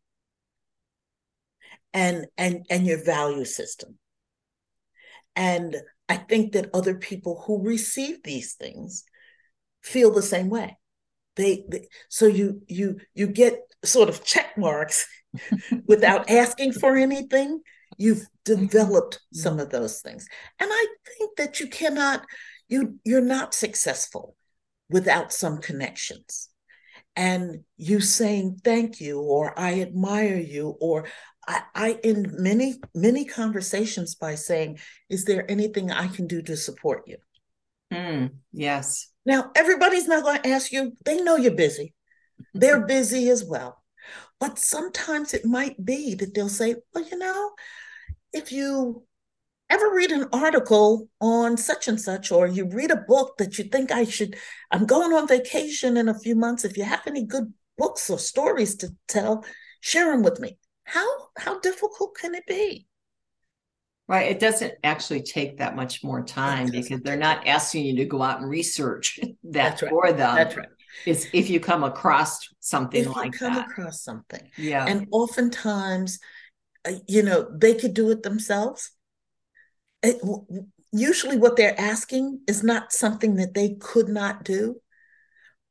and 1.92 2.26
and 2.36 2.66
and 2.70 2.86
your 2.86 3.02
value 3.02 3.44
system. 3.44 3.98
And 5.34 5.76
I 6.08 6.16
think 6.16 6.52
that 6.52 6.70
other 6.72 6.94
people 6.94 7.42
who 7.46 7.62
receive 7.62 8.22
these 8.22 8.54
things 8.54 9.04
feel 9.82 10.12
the 10.12 10.22
same 10.22 10.48
way. 10.48 10.78
They, 11.36 11.64
they 11.68 11.88
so 12.08 12.26
you 12.26 12.62
you 12.66 12.98
you 13.14 13.26
get 13.26 13.58
sort 13.84 14.08
of 14.08 14.24
check 14.24 14.56
marks 14.56 15.06
without 15.86 16.30
asking 16.30 16.72
for 16.72 16.96
anything. 16.96 17.60
You've 17.98 18.26
developed 18.44 19.16
mm-hmm. 19.16 19.38
some 19.38 19.58
of 19.58 19.70
those 19.70 20.00
things. 20.00 20.26
And 20.58 20.70
I 20.72 20.86
think 21.18 21.36
that 21.36 21.60
you 21.60 21.68
cannot 21.68 22.24
you 22.68 22.98
you're 23.04 23.20
not 23.20 23.54
successful 23.54 24.36
without 24.88 25.32
some 25.32 25.58
connections 25.58 26.48
and 27.14 27.60
you 27.76 28.00
saying 28.00 28.60
thank 28.62 29.00
you 29.00 29.20
or 29.20 29.58
i 29.58 29.80
admire 29.80 30.38
you 30.38 30.76
or 30.80 31.06
I, 31.46 31.62
I 31.74 31.98
in 32.02 32.34
many 32.38 32.80
many 32.94 33.24
conversations 33.24 34.14
by 34.14 34.34
saying 34.34 34.78
is 35.08 35.24
there 35.24 35.48
anything 35.50 35.90
i 35.90 36.08
can 36.08 36.26
do 36.26 36.42
to 36.42 36.56
support 36.56 37.02
you 37.06 37.16
Mm, 37.92 38.30
yes. 38.52 39.12
now 39.24 39.52
everybody's 39.54 40.08
not 40.08 40.24
going 40.24 40.42
to 40.42 40.48
ask 40.48 40.72
you 40.72 40.92
they 41.04 41.22
know 41.22 41.36
you're 41.36 41.54
busy 41.54 41.94
they're 42.54 42.84
busy 42.84 43.28
as 43.28 43.44
well 43.44 43.80
but 44.40 44.58
sometimes 44.58 45.34
it 45.34 45.44
might 45.44 45.82
be 45.84 46.14
that 46.16 46.34
they'll 46.34 46.48
say 46.48 46.74
well 46.92 47.04
you 47.04 47.16
know 47.16 47.52
if 48.32 48.50
you 48.50 49.06
ever 49.68 49.90
read 49.90 50.12
an 50.12 50.26
article 50.32 51.08
on 51.20 51.56
such 51.56 51.88
and 51.88 52.00
such, 52.00 52.30
or 52.30 52.46
you 52.46 52.68
read 52.68 52.90
a 52.90 53.04
book 53.08 53.36
that 53.38 53.58
you 53.58 53.64
think 53.64 53.90
I 53.90 54.04
should, 54.04 54.36
I'm 54.70 54.86
going 54.86 55.12
on 55.12 55.26
vacation 55.26 55.96
in 55.96 56.08
a 56.08 56.18
few 56.18 56.36
months. 56.36 56.64
If 56.64 56.76
you 56.76 56.84
have 56.84 57.02
any 57.06 57.24
good 57.24 57.52
books 57.76 58.08
or 58.08 58.18
stories 58.18 58.76
to 58.76 58.94
tell, 59.08 59.44
share 59.80 60.12
them 60.12 60.22
with 60.22 60.40
me. 60.40 60.58
How 60.86 61.06
how 61.36 61.58
difficult 61.60 62.16
can 62.16 62.34
it 62.34 62.46
be? 62.46 62.86
Right. 64.08 64.30
It 64.30 64.38
doesn't 64.38 64.74
actually 64.84 65.22
take 65.22 65.58
that 65.58 65.74
much 65.74 66.04
more 66.04 66.24
time 66.24 66.70
because 66.70 67.00
they're 67.00 67.16
not 67.16 67.46
asking 67.46 67.86
you 67.86 67.96
to 67.96 68.04
go 68.04 68.22
out 68.22 68.40
and 68.40 68.48
research 68.48 69.18
that 69.50 69.82
right. 69.82 69.90
for 69.90 70.12
them. 70.12 70.36
That's 70.36 70.56
right. 70.56 70.68
It's 71.04 71.26
if 71.32 71.50
you 71.50 71.58
come 71.60 71.82
across 71.82 72.38
something 72.60 73.00
If 73.00 73.06
you 73.08 73.30
come 73.32 73.54
that. 73.54 73.66
across 73.68 74.02
something, 74.02 74.48
Yeah. 74.56 74.86
and 74.86 75.08
oftentimes, 75.10 76.20
uh, 76.88 76.92
you 77.08 77.22
know, 77.22 77.50
they 77.52 77.74
could 77.74 77.94
do 77.94 78.10
it 78.10 78.22
themselves. 78.22 78.92
It, 80.02 80.22
usually, 80.92 81.36
what 81.36 81.56
they're 81.56 81.78
asking 81.78 82.42
is 82.46 82.62
not 82.62 82.92
something 82.92 83.36
that 83.36 83.54
they 83.54 83.74
could 83.80 84.08
not 84.08 84.44
do, 84.44 84.80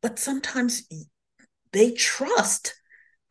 but 0.02 0.20
sometimes 0.20 0.84
they 1.72 1.92
trust 1.94 2.76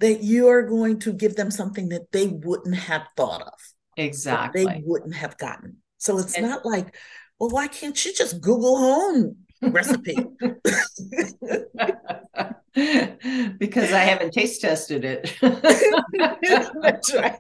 that 0.00 0.22
you 0.22 0.48
are 0.48 0.62
going 0.62 0.98
to 1.00 1.12
give 1.12 1.36
them 1.36 1.50
something 1.50 1.88
that 1.90 2.10
they 2.12 2.26
wouldn't 2.26 2.74
have 2.76 3.02
thought 3.16 3.42
of, 3.42 3.52
exactly. 3.96 4.64
they 4.64 4.82
wouldn't 4.84 5.14
have 5.14 5.36
gotten. 5.38 5.76
So 5.98 6.18
it's 6.18 6.34
And- 6.34 6.46
not 6.46 6.66
like, 6.66 6.96
well, 7.38 7.50
why 7.50 7.68
can't 7.68 8.04
you 8.04 8.12
just 8.12 8.40
Google 8.40 8.76
home 8.78 9.36
recipe? 9.62 10.16
because 13.58 13.92
I 13.92 14.00
haven't 14.00 14.32
taste 14.32 14.60
tested 14.60 15.04
it. 15.04 15.32
That's 16.82 17.14
right. 17.14 17.38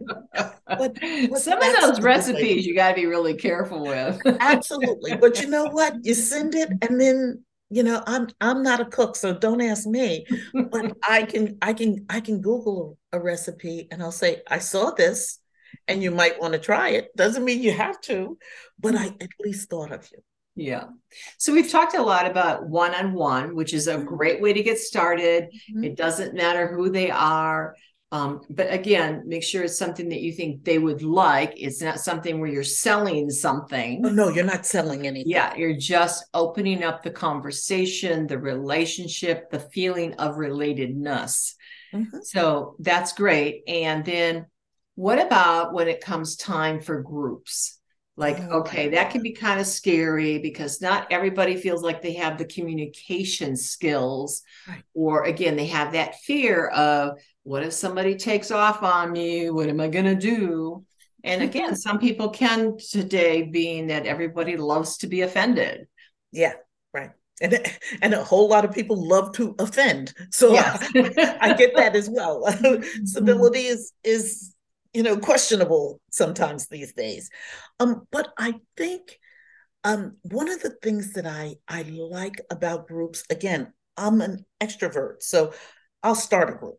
But- 0.66 0.98
but 1.00 1.38
Some 1.38 1.60
of 1.60 1.80
those 1.80 2.00
recipes 2.00 2.66
you 2.66 2.74
got 2.74 2.90
to 2.90 2.94
be 2.94 3.06
really 3.06 3.34
careful 3.34 3.82
with. 3.84 4.20
Absolutely. 4.40 5.16
But 5.16 5.40
you 5.40 5.48
know 5.48 5.66
what? 5.66 6.04
You 6.04 6.14
send 6.14 6.54
it 6.54 6.70
and 6.82 7.00
then 7.00 7.44
you 7.74 7.82
know 7.82 8.02
I'm 8.06 8.28
I'm 8.40 8.62
not 8.62 8.80
a 8.80 8.84
cook, 8.84 9.16
so 9.16 9.34
don't 9.36 9.60
ask 9.60 9.86
me. 9.86 10.26
But 10.52 10.96
I 11.08 11.24
can 11.24 11.58
I 11.60 11.72
can 11.72 12.06
I 12.08 12.20
can 12.20 12.40
Google 12.40 12.98
a 13.12 13.18
recipe 13.18 13.88
and 13.90 14.02
I'll 14.02 14.12
say, 14.12 14.42
I 14.48 14.58
saw 14.58 14.90
this 14.90 15.40
and 15.88 16.02
you 16.02 16.10
might 16.10 16.40
want 16.40 16.52
to 16.54 16.60
try 16.60 16.90
it. 16.90 17.14
Doesn't 17.16 17.44
mean 17.44 17.62
you 17.62 17.72
have 17.72 18.00
to, 18.02 18.38
but 18.78 18.94
I 18.94 19.06
at 19.06 19.30
least 19.44 19.70
thought 19.70 19.92
of 19.92 20.08
you. 20.12 20.18
Yeah. 20.56 20.84
So 21.38 21.52
we've 21.52 21.70
talked 21.70 21.96
a 21.96 22.02
lot 22.02 22.30
about 22.30 22.68
one 22.68 22.94
on 22.94 23.12
one, 23.12 23.56
which 23.56 23.74
is 23.74 23.88
a 23.88 23.98
great 23.98 24.40
way 24.40 24.52
to 24.52 24.62
get 24.62 24.78
started. 24.78 25.48
Mhm. 25.74 25.84
It 25.84 25.96
doesn't 25.96 26.34
matter 26.34 26.68
who 26.68 26.90
they 26.90 27.10
are. 27.10 27.74
Um, 28.14 28.42
but 28.48 28.72
again, 28.72 29.24
make 29.26 29.42
sure 29.42 29.64
it's 29.64 29.76
something 29.76 30.08
that 30.10 30.20
you 30.20 30.32
think 30.32 30.62
they 30.62 30.78
would 30.78 31.02
like. 31.02 31.54
It's 31.56 31.82
not 31.82 31.98
something 31.98 32.38
where 32.38 32.48
you're 32.48 32.62
selling 32.62 33.28
something. 33.28 34.06
Oh, 34.06 34.08
no, 34.08 34.28
you're 34.28 34.44
not 34.44 34.64
selling 34.64 35.04
anything. 35.04 35.32
Yeah, 35.32 35.52
you're 35.56 35.76
just 35.76 36.24
opening 36.32 36.84
up 36.84 37.02
the 37.02 37.10
conversation, 37.10 38.28
the 38.28 38.38
relationship, 38.38 39.50
the 39.50 39.58
feeling 39.58 40.14
of 40.14 40.36
relatedness. 40.36 41.54
Mhm. 41.92 42.22
So 42.22 42.76
that's 42.78 43.14
great. 43.14 43.64
And 43.66 44.04
then 44.04 44.46
what 44.94 45.20
about 45.20 45.74
when 45.74 45.88
it 45.88 46.00
comes 46.00 46.36
time 46.36 46.80
for 46.80 47.02
groups? 47.02 47.80
Like, 48.16 48.38
Oh, 48.38 48.60
okay, 48.60 48.90
that 48.90 49.10
can 49.10 49.22
be 49.22 49.32
kind 49.32 49.60
of 49.60 49.66
scary 49.66 50.38
because 50.38 50.80
not 50.80 51.08
everybody 51.10 51.56
feels 51.56 51.82
like 51.82 52.00
they 52.00 52.14
have 52.14 52.38
the 52.38 52.44
communication 52.44 53.56
skills. 53.56 54.42
Right. 54.68 54.82
Or 54.94 55.24
again, 55.24 55.56
they 55.56 55.66
have 55.66 55.92
that 55.92 56.20
fear 56.20 56.68
of 56.68 57.18
what 57.42 57.64
if 57.64 57.72
somebody 57.72 58.14
takes 58.14 58.50
off 58.50 58.82
on 58.82 59.12
me? 59.12 59.50
What 59.50 59.68
am 59.68 59.80
I 59.80 59.88
going 59.88 60.04
to 60.04 60.14
do? 60.14 60.84
And 61.24 61.42
again, 61.42 61.74
some 61.76 61.98
people 61.98 62.30
can 62.30 62.76
today, 62.78 63.42
being 63.42 63.88
that 63.88 64.06
everybody 64.06 64.56
loves 64.56 64.98
to 64.98 65.06
be 65.08 65.22
offended. 65.22 65.88
Yeah, 66.30 66.54
right. 66.92 67.10
And 67.40 67.58
and 68.02 68.14
a 68.14 68.22
whole 68.22 68.48
lot 68.48 68.64
of 68.64 68.72
people 68.72 69.08
love 69.08 69.32
to 69.34 69.56
offend. 69.58 70.14
So 70.30 70.52
Yes. 70.52 70.88
I 71.40 71.52
get 71.54 71.74
that 71.76 71.96
as 71.96 72.08
well. 72.08 72.44
Mm-hmm. 72.46 73.06
Civility 73.06 73.66
is 73.66 73.92
is 74.04 74.53
you 74.94 75.02
know 75.02 75.16
questionable 75.18 76.00
sometimes 76.10 76.68
these 76.68 76.92
days. 76.94 77.30
Um, 77.80 78.06
but 78.10 78.28
I 78.38 78.54
think 78.76 79.18
um 79.84 80.16
one 80.22 80.48
of 80.50 80.62
the 80.62 80.70
things 80.82 81.12
that 81.14 81.26
I 81.26 81.56
I 81.68 81.82
like 81.82 82.36
about 82.50 82.88
groups, 82.88 83.24
again, 83.30 83.72
I'm 83.96 84.20
an 84.20 84.44
extrovert, 84.62 85.22
so 85.22 85.52
I'll 86.02 86.14
start 86.14 86.50
a 86.50 86.54
group. 86.54 86.78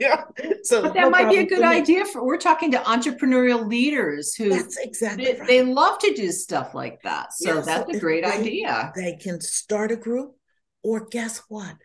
yeah. 0.00 0.24
So 0.64 0.82
But 0.82 0.94
that 0.94 1.00
no 1.02 1.10
might 1.10 1.30
be 1.30 1.36
a 1.38 1.46
good 1.46 1.62
idea 1.62 2.04
for 2.06 2.24
we're 2.26 2.38
talking 2.38 2.72
to 2.72 2.78
entrepreneurial 2.78 3.64
leaders 3.68 4.34
who 4.34 4.48
That's 4.50 4.76
exactly 4.78 5.26
they, 5.26 5.38
right. 5.38 5.46
they 5.48 5.62
love 5.62 5.98
to 6.00 6.12
do 6.14 6.32
stuff 6.32 6.74
like 6.74 7.00
that. 7.02 7.32
So 7.32 7.54
Yeah, 7.54 7.60
that's 7.60 7.94
a 7.94 8.00
great 8.00 8.24
they- 8.24 8.32
idea. 8.32 8.92
They 8.96 9.14
can 9.16 9.40
start 9.40 9.92
a 9.92 9.96
group, 9.96 10.34
or 10.82 11.06
guess 11.06 11.42
what? 11.48 11.76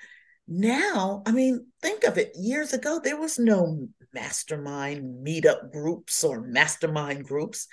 now, 0.47 1.21
I 1.25 1.31
mean, 1.31 1.67
think 1.81 2.03
of 2.03 2.17
it. 2.17 2.31
Years 2.35 2.73
ago, 2.73 2.99
there 3.01 3.15
was 3.19 3.37
no 3.39 3.87
mastermind 4.13 5.25
meetup 5.25 5.71
groups 5.71 6.23
or 6.23 6.41
mastermind 6.41 7.25
groups. 7.25 7.67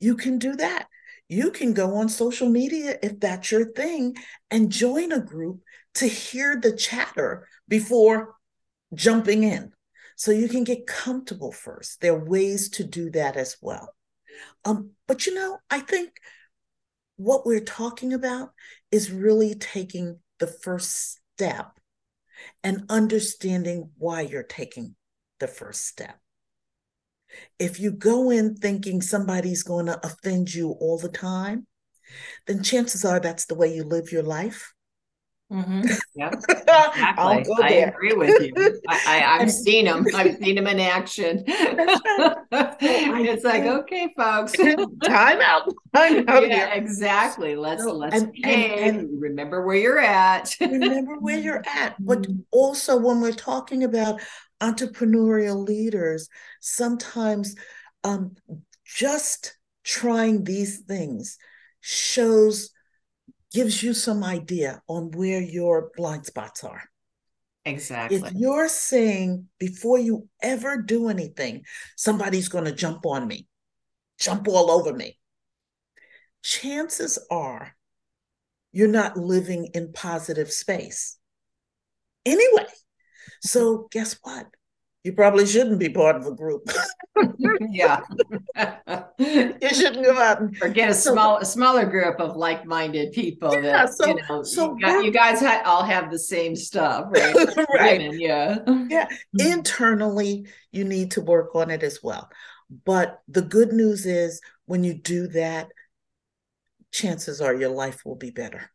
You 0.00 0.16
can 0.16 0.38
do 0.38 0.56
that. 0.56 0.88
You 1.28 1.50
can 1.50 1.72
go 1.72 1.96
on 1.96 2.08
social 2.08 2.48
media 2.48 2.98
if 3.02 3.18
that's 3.18 3.50
your 3.50 3.72
thing 3.72 4.16
and 4.50 4.70
join 4.70 5.12
a 5.12 5.20
group 5.20 5.60
to 5.94 6.06
hear 6.06 6.58
the 6.60 6.72
chatter 6.72 7.48
before 7.68 8.34
jumping 8.94 9.42
in. 9.42 9.72
So 10.16 10.30
you 10.30 10.48
can 10.48 10.64
get 10.64 10.86
comfortable 10.86 11.52
first. 11.52 12.00
There 12.00 12.14
are 12.14 12.24
ways 12.24 12.70
to 12.70 12.84
do 12.84 13.10
that 13.10 13.36
as 13.36 13.56
well. 13.60 13.92
Um, 14.64 14.90
but 15.06 15.26
you 15.26 15.34
know, 15.34 15.58
I 15.70 15.80
think 15.80 16.10
what 17.16 17.44
we're 17.44 17.60
talking 17.60 18.12
about 18.12 18.50
is 18.90 19.10
really 19.10 19.54
taking 19.54 20.18
the 20.38 20.46
first 20.46 21.18
step 21.34 21.72
and 22.62 22.84
understanding 22.88 23.90
why 23.98 24.22
you're 24.22 24.42
taking 24.42 24.94
the 25.40 25.48
first 25.48 25.86
step. 25.86 26.18
If 27.58 27.80
you 27.80 27.90
go 27.90 28.30
in 28.30 28.54
thinking 28.54 29.02
somebody's 29.02 29.62
going 29.62 29.86
to 29.86 30.00
offend 30.06 30.54
you 30.54 30.70
all 30.70 30.98
the 30.98 31.08
time, 31.08 31.66
then 32.46 32.62
chances 32.62 33.04
are 33.04 33.20
that's 33.20 33.46
the 33.46 33.54
way 33.54 33.74
you 33.74 33.84
live 33.84 34.12
your 34.12 34.22
life. 34.22 34.72
Mm-hmm. 35.52 35.82
Yeah, 36.16 36.28
exactly. 36.48 37.54
I 37.62 37.68
agree 37.68 38.14
with 38.14 38.42
you. 38.42 38.80
I, 38.88 39.38
have 39.38 39.50
seen 39.50 39.84
them. 39.84 40.04
I've 40.12 40.36
seen 40.38 40.56
them 40.56 40.66
in 40.66 40.80
action. 40.80 41.44
it's 41.46 43.44
like, 43.44 43.62
okay, 43.62 44.12
folks, 44.16 44.52
time 45.04 45.40
out. 45.40 45.68
Time 45.94 46.28
out 46.28 46.48
yeah, 46.48 46.56
here. 46.56 46.70
exactly. 46.72 47.54
Let's 47.54 47.84
so, 47.84 47.92
let's 47.92 48.16
and, 48.16 48.34
and, 48.42 48.96
and 48.98 49.22
remember 49.22 49.64
where 49.64 49.76
you're 49.76 50.00
at. 50.00 50.52
remember 50.60 51.16
where 51.20 51.38
you're 51.38 51.62
at. 51.64 51.94
But 52.04 52.22
mm-hmm. 52.22 52.40
also, 52.50 52.96
when 52.96 53.20
we're 53.20 53.30
talking 53.30 53.84
about 53.84 54.20
entrepreneurial 54.60 55.64
leaders, 55.64 56.28
sometimes 56.60 57.54
um, 58.02 58.34
just 58.84 59.56
trying 59.84 60.42
these 60.42 60.80
things 60.80 61.38
shows 61.80 62.70
gives 63.56 63.82
you 63.82 63.94
some 63.94 64.22
idea 64.22 64.82
on 64.86 65.10
where 65.12 65.40
your 65.40 65.90
blind 65.96 66.26
spots 66.26 66.62
are. 66.62 66.82
Exactly. 67.64 68.18
If 68.18 68.34
you're 68.34 68.68
saying 68.68 69.46
before 69.58 69.98
you 69.98 70.28
ever 70.42 70.82
do 70.82 71.08
anything, 71.08 71.64
somebody's 71.96 72.48
going 72.48 72.66
to 72.66 72.72
jump 72.72 73.06
on 73.06 73.26
me, 73.26 73.48
jump 74.20 74.46
all 74.46 74.70
over 74.70 74.92
me, 74.92 75.18
chances 76.42 77.18
are 77.30 77.74
you're 78.72 78.88
not 78.88 79.16
living 79.16 79.70
in 79.72 79.90
positive 79.94 80.52
space. 80.52 81.16
Anyway, 82.26 82.66
so 83.40 83.88
guess 83.90 84.18
what? 84.22 84.46
You 85.06 85.12
probably 85.12 85.46
shouldn't 85.46 85.78
be 85.78 85.88
part 85.88 86.16
of 86.16 86.26
a 86.26 86.34
group. 86.34 86.68
yeah. 87.70 88.00
you 89.18 89.68
shouldn't 89.68 90.04
go 90.04 90.18
out 90.18 90.40
and 90.40 90.56
or 90.60 90.68
get 90.68 90.90
a 90.90 90.94
so, 91.06 91.12
small 91.12 91.38
a 91.38 91.44
smaller 91.44 91.86
group 91.86 92.18
of 92.18 92.34
like-minded 92.34 93.12
people 93.12 93.54
yeah, 93.54 93.60
that 93.60 93.94
so, 93.94 94.08
you 94.08 94.18
know 94.28 94.42
so 94.42 94.74
you, 94.74 94.80
got, 94.80 95.04
you 95.04 95.12
guys 95.12 95.38
ha- 95.38 95.62
all 95.64 95.84
have 95.84 96.10
the 96.10 96.18
same 96.18 96.56
stuff, 96.56 97.06
right? 97.10 97.36
right. 97.78 98.00
Women, 98.00 98.20
yeah. 98.20 98.58
Yeah. 98.88 99.06
Mm-hmm. 99.06 99.52
Internally, 99.52 100.48
you 100.72 100.82
need 100.82 101.12
to 101.12 101.20
work 101.20 101.54
on 101.54 101.70
it 101.70 101.84
as 101.84 102.02
well. 102.02 102.28
But 102.84 103.20
the 103.28 103.42
good 103.42 103.72
news 103.72 104.06
is 104.06 104.40
when 104.64 104.82
you 104.82 104.94
do 104.94 105.28
that, 105.28 105.68
chances 106.90 107.40
are 107.40 107.54
your 107.54 107.70
life 107.70 108.04
will 108.04 108.16
be 108.16 108.30
better. 108.30 108.72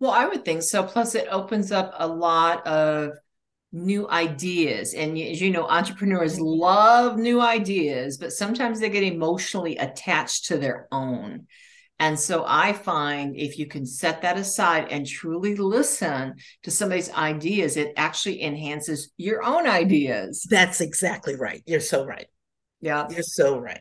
Well, 0.00 0.10
I 0.10 0.26
would 0.26 0.44
think 0.44 0.64
so. 0.64 0.82
Plus, 0.82 1.14
it 1.14 1.28
opens 1.30 1.70
up 1.70 1.94
a 1.96 2.08
lot 2.08 2.66
of 2.66 3.12
new 3.72 4.08
ideas. 4.08 4.94
And 4.94 5.16
as 5.18 5.40
you 5.40 5.50
know, 5.50 5.66
entrepreneurs 5.66 6.38
love 6.38 7.16
new 7.16 7.40
ideas, 7.40 8.18
but 8.18 8.32
sometimes 8.32 8.80
they 8.80 8.90
get 8.90 9.02
emotionally 9.02 9.76
attached 9.78 10.46
to 10.46 10.58
their 10.58 10.86
own. 10.92 11.46
And 11.98 12.18
so 12.18 12.44
I 12.46 12.72
find 12.72 13.36
if 13.36 13.58
you 13.58 13.66
can 13.66 13.86
set 13.86 14.22
that 14.22 14.36
aside 14.36 14.88
and 14.90 15.06
truly 15.06 15.54
listen 15.56 16.34
to 16.64 16.70
somebody's 16.70 17.10
ideas, 17.12 17.76
it 17.76 17.92
actually 17.96 18.42
enhances 18.42 19.12
your 19.16 19.44
own 19.44 19.66
ideas. 19.66 20.46
That's 20.50 20.80
exactly 20.80 21.36
right. 21.36 21.62
You're 21.64 21.80
so 21.80 22.04
right. 22.04 22.26
Yeah. 22.80 23.06
You're 23.08 23.22
so 23.22 23.58
right. 23.58 23.80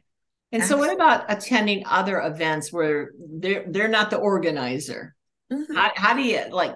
And 0.54 0.64
so 0.64 0.78
what 0.78 0.94
about 0.94 1.32
attending 1.32 1.86
other 1.86 2.20
events 2.20 2.74
where 2.74 3.12
they're 3.18 3.64
they're 3.68 3.88
not 3.88 4.10
the 4.10 4.18
organizer? 4.18 5.16
Mm-hmm. 5.52 5.74
How, 5.74 5.92
how 5.96 6.14
do 6.14 6.22
you 6.22 6.44
like 6.52 6.76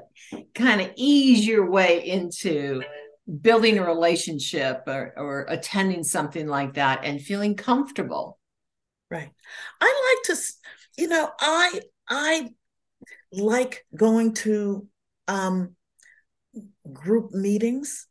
kind 0.53 0.81
of 0.81 0.91
ease 0.95 1.45
your 1.45 1.69
way 1.69 2.07
into 2.07 2.81
building 3.41 3.77
a 3.77 3.85
relationship 3.85 4.83
or, 4.87 5.13
or 5.17 5.45
attending 5.49 6.03
something 6.03 6.47
like 6.47 6.75
that 6.75 7.01
and 7.03 7.21
feeling 7.21 7.55
comfortable. 7.55 8.39
Right. 9.09 9.31
I 9.81 10.15
like 10.25 10.37
to 10.37 10.41
you 10.97 11.07
know 11.07 11.29
i 11.39 11.81
i 12.09 12.49
like 13.31 13.85
going 13.95 14.33
to 14.33 14.87
um 15.27 15.75
group 16.91 17.31
meetings 17.31 18.07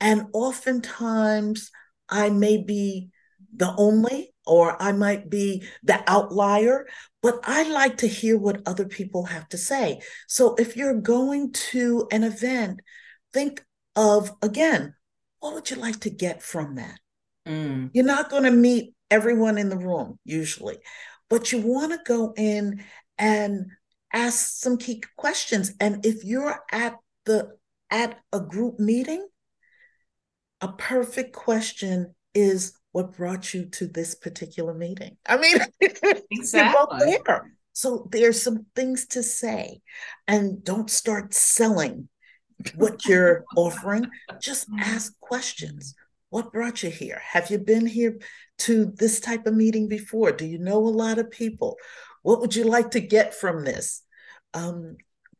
and 0.00 0.26
oftentimes 0.32 1.70
i 2.08 2.30
may 2.30 2.62
be 2.62 3.10
the 3.54 3.72
only 3.76 4.34
or 4.46 4.80
i 4.82 4.92
might 4.92 5.30
be 5.30 5.64
the 5.82 6.02
outlier 6.06 6.86
but 7.22 7.38
i 7.44 7.68
like 7.70 7.98
to 7.98 8.06
hear 8.06 8.38
what 8.38 8.62
other 8.66 8.86
people 8.86 9.24
have 9.24 9.48
to 9.48 9.58
say. 9.58 10.00
So 10.28 10.54
if 10.56 10.76
you're 10.76 11.00
going 11.00 11.52
to 11.70 12.06
an 12.12 12.22
event 12.22 12.80
think 13.32 13.64
of 13.96 14.30
again, 14.42 14.94
what 15.40 15.54
would 15.54 15.70
you 15.70 15.76
like 15.76 16.00
to 16.00 16.10
get 16.10 16.42
from 16.42 16.76
that? 16.76 17.00
Mm. 17.48 17.90
You're 17.92 18.04
not 18.04 18.30
going 18.30 18.44
to 18.44 18.50
meet 18.50 18.94
everyone 19.10 19.58
in 19.58 19.68
the 19.68 19.78
room 19.78 20.18
usually, 20.24 20.78
but 21.28 21.50
you 21.50 21.60
want 21.60 21.92
to 21.92 22.00
go 22.04 22.32
in 22.36 22.84
and 23.18 23.70
ask 24.12 24.60
some 24.60 24.76
key 24.76 25.02
questions. 25.16 25.72
And 25.80 26.04
if 26.04 26.24
you're 26.24 26.60
at 26.70 26.96
the 27.24 27.56
at 27.90 28.18
a 28.32 28.40
group 28.40 28.78
meeting, 28.78 29.26
a 30.60 30.68
perfect 30.68 31.34
question 31.34 32.14
is 32.34 32.74
what 32.92 33.16
brought 33.16 33.54
you 33.54 33.66
to 33.66 33.86
this 33.86 34.14
particular 34.14 34.74
meeting? 34.74 35.16
I 35.26 35.36
mean, 35.36 35.58
exactly. 36.30 37.10
you're 37.10 37.18
both 37.18 37.24
there. 37.24 37.52
So 37.72 38.08
there's 38.10 38.40
some 38.40 38.64
things 38.74 39.06
to 39.08 39.22
say, 39.22 39.80
and 40.26 40.64
don't 40.64 40.90
start 40.90 41.34
selling 41.34 42.08
what 42.74 43.04
you're 43.06 43.44
offering. 43.56 44.08
Just 44.40 44.68
ask 44.78 45.18
questions. 45.20 45.94
What 46.30 46.52
brought 46.52 46.82
you 46.82 46.90
here? 46.90 47.20
Have 47.24 47.50
you 47.50 47.58
been 47.58 47.86
here 47.86 48.18
to 48.58 48.86
this 48.86 49.20
type 49.20 49.46
of 49.46 49.54
meeting 49.54 49.88
before? 49.88 50.32
Do 50.32 50.46
you 50.46 50.58
know 50.58 50.78
a 50.78 50.88
lot 50.88 51.18
of 51.18 51.30
people? 51.30 51.76
What 52.22 52.40
would 52.40 52.56
you 52.56 52.64
like 52.64 52.92
to 52.92 53.00
get 53.00 53.34
from 53.34 53.64
this? 53.64 54.02
Um, 54.52 54.96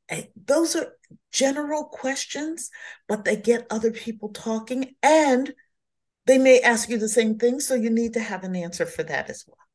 eh, 0.08 0.24
those 0.46 0.76
are 0.76 0.92
general 1.32 1.84
questions, 1.84 2.70
but 3.08 3.24
they 3.24 3.36
get 3.36 3.66
other 3.70 3.90
people 3.90 4.28
talking 4.28 4.94
and 5.02 5.52
they 6.26 6.38
may 6.38 6.60
ask 6.60 6.88
you 6.88 6.98
the 6.98 7.08
same 7.08 7.38
thing. 7.38 7.60
So 7.60 7.74
you 7.74 7.90
need 7.90 8.14
to 8.14 8.20
have 8.20 8.44
an 8.44 8.56
answer 8.56 8.86
for 8.86 9.02
that 9.04 9.30
as 9.30 9.44
well. 9.46 9.65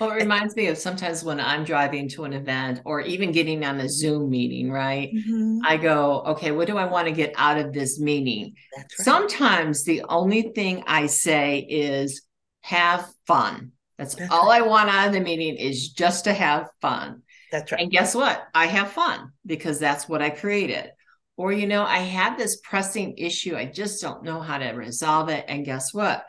Well, 0.00 0.10
it 0.10 0.14
reminds 0.14 0.56
me 0.56 0.66
of 0.66 0.78
sometimes 0.78 1.22
when 1.22 1.38
I'm 1.38 1.64
driving 1.64 2.08
to 2.10 2.24
an 2.24 2.32
event 2.32 2.80
or 2.84 3.00
even 3.02 3.30
getting 3.30 3.64
on 3.64 3.78
a 3.78 3.88
Zoom 3.88 4.30
meeting, 4.30 4.70
right? 4.70 5.10
Mm-hmm. 5.14 5.58
I 5.64 5.76
go, 5.76 6.22
okay, 6.28 6.50
what 6.50 6.66
do 6.66 6.76
I 6.76 6.86
want 6.86 7.08
to 7.08 7.12
get 7.12 7.34
out 7.36 7.58
of 7.58 7.72
this 7.72 8.00
meeting? 8.00 8.54
Right. 8.76 8.86
Sometimes 8.90 9.84
the 9.84 10.02
only 10.08 10.42
thing 10.54 10.82
I 10.86 11.06
say 11.06 11.58
is 11.60 12.22
have 12.62 13.08
fun. 13.26 13.72
That's, 13.98 14.14
That's 14.14 14.32
all 14.32 14.48
right. 14.48 14.62
I 14.62 14.66
want 14.66 14.88
out 14.88 15.08
of 15.08 15.12
the 15.12 15.20
meeting 15.20 15.56
is 15.56 15.90
just 15.90 16.24
to 16.24 16.32
have 16.32 16.68
fun. 16.80 17.22
That's 17.52 17.70
right. 17.70 17.82
And 17.82 17.90
guess 17.90 18.14
what? 18.14 18.42
I 18.54 18.66
have 18.66 18.90
fun 18.90 19.32
because 19.44 19.78
that's 19.78 20.08
what 20.08 20.22
I 20.22 20.30
created. 20.30 20.90
Or, 21.36 21.52
you 21.52 21.66
know, 21.66 21.84
I 21.84 21.98
had 21.98 22.36
this 22.36 22.60
pressing 22.62 23.18
issue. 23.18 23.56
I 23.56 23.66
just 23.66 24.02
don't 24.02 24.24
know 24.24 24.40
how 24.40 24.58
to 24.58 24.70
resolve 24.70 25.28
it. 25.28 25.44
And 25.48 25.64
guess 25.64 25.92
what? 25.92 26.24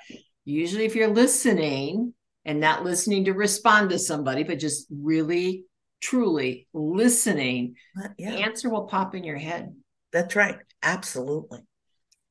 Usually, 0.46 0.86
if 0.86 0.96
you're 0.96 1.08
listening, 1.08 2.14
and 2.46 2.60
not 2.60 2.84
listening 2.84 3.26
to 3.26 3.34
respond 3.34 3.90
to 3.90 4.00
somebody, 4.00 4.44
but 4.44 4.60
just 4.60 4.88
really, 4.90 5.66
truly 6.02 6.68
listening, 6.74 7.76
yeah. 8.18 8.32
the 8.32 8.38
answer 8.38 8.70
will 8.70 8.86
pop 8.86 9.16
in 9.16 9.24
your 9.24 9.38
head. 9.38 9.74
That's 10.12 10.36
right. 10.36 10.58
Absolutely. 10.82 11.60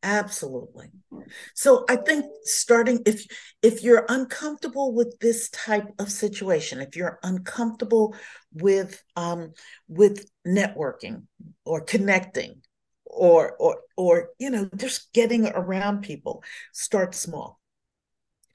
Absolutely. 0.04 0.88
So 1.54 1.84
I 1.88 1.94
think 1.94 2.26
starting 2.42 3.00
if 3.06 3.24
if 3.62 3.84
you're 3.84 4.04
uncomfortable 4.08 4.92
with 4.92 5.16
this 5.20 5.48
type 5.50 5.86
of 6.00 6.10
situation, 6.10 6.80
if 6.80 6.96
you're 6.96 7.20
uncomfortable 7.22 8.16
with 8.52 9.00
um 9.14 9.52
with 9.86 10.28
networking 10.44 11.22
or 11.64 11.82
connecting 11.82 12.62
or 13.04 13.54
or 13.60 13.78
or 13.96 14.30
you 14.40 14.50
know 14.50 14.68
just 14.76 15.12
getting 15.12 15.46
around 15.46 16.02
people, 16.02 16.42
start 16.72 17.14
small 17.14 17.60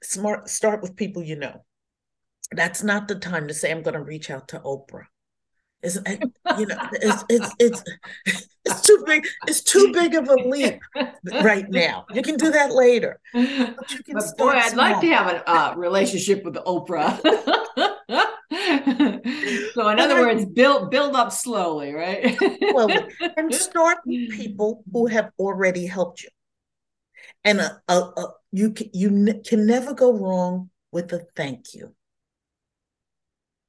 smart 0.02 0.48
start 0.48 0.82
with 0.82 0.96
people 0.96 1.22
you 1.22 1.36
know 1.36 1.64
that's 2.52 2.82
not 2.82 3.08
the 3.08 3.14
time 3.14 3.48
to 3.48 3.54
say 3.54 3.70
i'm 3.70 3.82
going 3.82 3.94
to 3.94 4.02
reach 4.02 4.30
out 4.30 4.48
to 4.48 4.58
oprah 4.60 5.06
it's, 5.82 5.96
you 6.58 6.66
know 6.66 6.76
it's, 6.92 7.24
it's 7.28 7.54
it's 7.60 7.82
it's 8.68 8.80
too 8.82 9.02
big. 9.06 9.26
It's 9.46 9.62
too 9.62 9.92
big 9.92 10.14
of 10.14 10.28
a 10.28 10.34
leap 10.34 10.80
right 11.42 11.68
now. 11.68 12.06
You 12.12 12.22
can 12.22 12.36
do 12.36 12.50
that 12.50 12.72
later. 12.72 13.20
But, 13.32 13.76
but 14.12 14.24
boy, 14.36 14.50
I'd 14.50 14.72
small. 14.72 14.90
like 14.90 15.00
to 15.00 15.06
have 15.08 15.26
a 15.26 15.50
uh, 15.50 15.74
relationship 15.76 16.44
with 16.44 16.54
Oprah. 16.54 17.18
so, 19.74 19.88
in 19.88 20.00
other 20.00 20.20
words, 20.20 20.44
build 20.46 20.90
build 20.90 21.16
up 21.16 21.32
slowly, 21.32 21.94
right? 21.94 22.36
well, 22.72 22.88
and 23.36 23.54
start 23.54 23.98
with 24.04 24.30
people 24.30 24.84
who 24.92 25.06
have 25.06 25.30
already 25.38 25.86
helped 25.86 26.22
you. 26.22 26.28
And 27.44 27.60
a, 27.60 27.80
a, 27.88 27.94
a, 27.94 28.34
you 28.52 28.74
you 28.92 29.40
can 29.46 29.66
never 29.66 29.94
go 29.94 30.12
wrong 30.12 30.70
with 30.92 31.12
a 31.12 31.26
thank 31.36 31.74
you. 31.74 31.94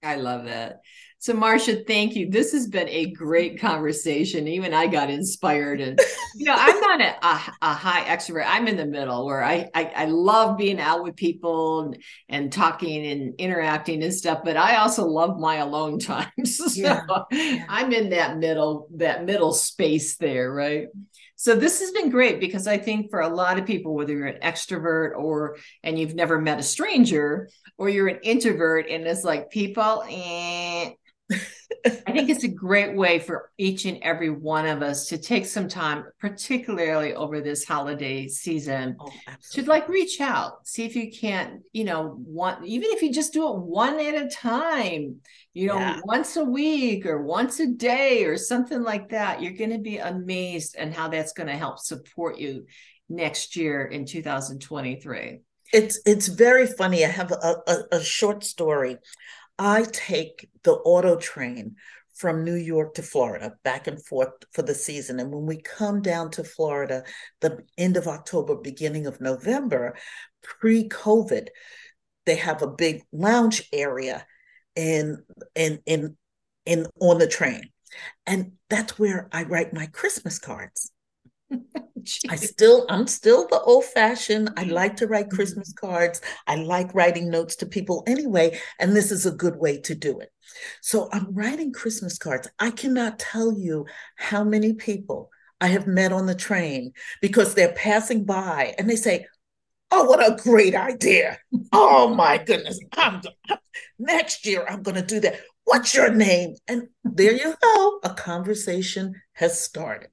I 0.01 0.15
love 0.15 0.45
that. 0.45 0.81
So, 1.21 1.33
Marcia, 1.33 1.83
thank 1.83 2.15
you. 2.15 2.29
This 2.29 2.53
has 2.53 2.67
been 2.67 2.87
a 2.87 3.11
great 3.11 3.59
conversation. 3.59 4.47
Even 4.47 4.73
I 4.73 4.87
got 4.87 5.09
inspired, 5.09 5.81
and 5.81 5.99
you 6.35 6.45
know, 6.45 6.55
I'm 6.57 6.79
not 6.79 7.01
a, 7.01 7.27
a, 7.27 7.53
a, 7.61 7.73
high 7.73 8.05
extrovert. 8.05 8.45
I'm 8.47 8.69
in 8.69 8.77
the 8.77 8.85
middle, 8.85 9.25
where 9.25 9.43
I, 9.43 9.67
I 9.75 9.91
I 9.97 10.05
love 10.05 10.57
being 10.57 10.79
out 10.79 11.03
with 11.03 11.17
people 11.17 11.81
and, 11.81 12.01
and 12.29 12.53
talking 12.53 13.05
and 13.05 13.35
interacting 13.37 14.01
and 14.01 14.13
stuff. 14.13 14.39
But 14.45 14.55
I 14.55 14.77
also 14.77 15.05
love 15.05 15.37
my 15.37 15.55
alone 15.55 15.99
times. 15.99 16.55
so 16.55 16.69
yeah, 16.73 17.01
yeah. 17.31 17.65
I'm 17.67 17.91
in 17.91 18.11
that 18.11 18.37
middle 18.37 18.87
that 18.95 19.25
middle 19.25 19.51
space 19.51 20.15
there, 20.15 20.49
right? 20.49 20.87
So 21.39 21.55
this 21.55 21.79
has 21.79 21.91
been 21.91 22.09
great 22.09 22.41
because 22.41 22.67
I 22.67 22.77
think 22.77 23.09
for 23.09 23.21
a 23.21 23.29
lot 23.29 23.57
of 23.57 23.65
people, 23.65 23.95
whether 23.95 24.11
you're 24.11 24.27
an 24.27 24.41
extrovert 24.41 25.15
or 25.15 25.55
and 25.83 25.97
you've 25.97 26.13
never 26.13 26.37
met 26.37 26.59
a 26.59 26.63
stranger, 26.63 27.49
or 27.77 27.87
you're 27.87 28.09
an 28.09 28.19
introvert 28.23 28.89
and 28.89 29.07
it's 29.07 29.23
like 29.23 29.49
people, 29.49 30.03
eh, 30.09 30.91
I 31.85 32.11
think 32.11 32.29
it's 32.29 32.43
a 32.43 32.49
great 32.49 32.95
way 32.95 33.19
for 33.19 33.51
each 33.57 33.85
and 33.85 33.99
every 34.01 34.29
one 34.29 34.65
of 34.65 34.81
us 34.81 35.07
to 35.07 35.17
take 35.17 35.45
some 35.45 35.67
time, 35.67 36.05
particularly 36.19 37.13
over 37.13 37.41
this 37.41 37.65
holiday 37.65 38.27
season, 38.27 38.97
oh, 38.99 39.11
to 39.51 39.63
like 39.63 39.87
reach 39.87 40.21
out, 40.21 40.67
see 40.67 40.85
if 40.85 40.95
you 40.95 41.11
can't, 41.11 41.61
you 41.71 41.83
know, 41.83 42.15
one 42.23 42.65
even 42.65 42.89
if 42.91 43.01
you 43.01 43.11
just 43.11 43.33
do 43.33 43.47
it 43.47 43.57
one 43.57 43.99
at 43.99 44.15
a 44.15 44.29
time, 44.29 45.17
you 45.53 45.67
know, 45.67 45.77
yeah. 45.77 45.99
once 46.03 46.35
a 46.37 46.43
week 46.43 47.05
or 47.05 47.21
once 47.21 47.59
a 47.59 47.67
day 47.67 48.25
or 48.25 48.37
something 48.37 48.83
like 48.83 49.09
that, 49.09 49.41
you're 49.41 49.53
going 49.53 49.71
to 49.71 49.79
be 49.79 49.97
amazed 49.97 50.75
and 50.77 50.93
how 50.93 51.07
that's 51.07 51.33
going 51.33 51.47
to 51.47 51.57
help 51.57 51.79
support 51.79 52.37
you 52.37 52.65
next 53.09 53.55
year 53.55 53.85
in 53.85 54.05
2023. 54.05 55.39
It's 55.71 55.99
it's 56.05 56.27
very 56.27 56.65
funny. 56.65 57.05
I 57.05 57.09
have 57.09 57.31
a, 57.31 57.55
a, 57.67 57.77
a 57.97 58.03
short 58.03 58.43
story. 58.43 58.97
I 59.59 59.83
take 59.83 60.49
the 60.63 60.73
auto 60.73 61.17
train 61.17 61.75
from 62.15 62.43
New 62.43 62.55
York 62.55 62.95
to 62.95 63.01
Florida, 63.01 63.53
back 63.63 63.87
and 63.87 64.03
forth 64.05 64.31
for 64.51 64.61
the 64.61 64.73
season. 64.73 65.19
And 65.19 65.31
when 65.31 65.45
we 65.45 65.61
come 65.61 66.01
down 66.01 66.31
to 66.31 66.43
Florida, 66.43 67.03
the 67.41 67.59
end 67.77 67.97
of 67.97 68.07
October, 68.07 68.55
beginning 68.55 69.05
of 69.05 69.21
November, 69.21 69.95
pre 70.41 70.87
COVID, 70.89 71.47
they 72.25 72.35
have 72.35 72.61
a 72.61 72.67
big 72.67 73.03
lounge 73.11 73.67
area 73.71 74.25
in 74.75 75.23
in 75.55 75.79
in 75.85 76.17
in 76.65 76.87
on 76.99 77.19
the 77.19 77.27
train. 77.27 77.69
And 78.25 78.53
that's 78.69 78.97
where 78.97 79.27
I 79.31 79.43
write 79.43 79.73
my 79.73 79.87
Christmas 79.87 80.39
cards. 80.39 80.91
I 82.29 82.35
still, 82.35 82.85
I'm 82.89 83.07
still 83.07 83.47
the 83.47 83.59
old 83.59 83.85
fashioned. 83.85 84.51
I 84.57 84.63
like 84.63 84.95
to 84.97 85.07
write 85.07 85.29
Christmas 85.29 85.73
mm-hmm. 85.73 85.87
cards. 85.87 86.21
I 86.47 86.55
like 86.55 86.93
writing 86.93 87.29
notes 87.29 87.55
to 87.57 87.65
people 87.65 88.03
anyway. 88.07 88.59
And 88.79 88.95
this 88.95 89.11
is 89.11 89.25
a 89.25 89.31
good 89.31 89.57
way 89.57 89.79
to 89.81 89.95
do 89.95 90.19
it. 90.19 90.31
So 90.81 91.09
I'm 91.11 91.33
writing 91.33 91.71
Christmas 91.71 92.17
cards. 92.17 92.47
I 92.59 92.71
cannot 92.71 93.19
tell 93.19 93.51
you 93.53 93.85
how 94.15 94.43
many 94.43 94.73
people 94.73 95.29
I 95.61 95.67
have 95.67 95.87
met 95.87 96.13
on 96.13 96.25
the 96.25 96.35
train 96.35 96.93
because 97.21 97.53
they're 97.53 97.73
passing 97.73 98.25
by 98.25 98.73
and 98.77 98.89
they 98.89 98.95
say, 98.95 99.27
Oh, 99.91 100.03
what 100.03 100.19
a 100.19 100.41
great 100.41 100.75
idea. 100.75 101.39
Oh 101.73 102.13
my 102.13 102.37
goodness. 102.37 102.79
I'm, 102.95 103.21
next 103.97 104.45
year 104.45 104.63
I'm 104.69 104.83
going 104.83 104.95
to 104.95 105.05
do 105.05 105.19
that. 105.21 105.39
What's 105.63 105.95
your 105.95 106.13
name? 106.13 106.55
And 106.67 106.89
there 107.03 107.33
you 107.33 107.55
go. 107.59 107.99
A 108.03 108.13
conversation 108.13 109.15
has 109.33 109.59
started. 109.59 110.11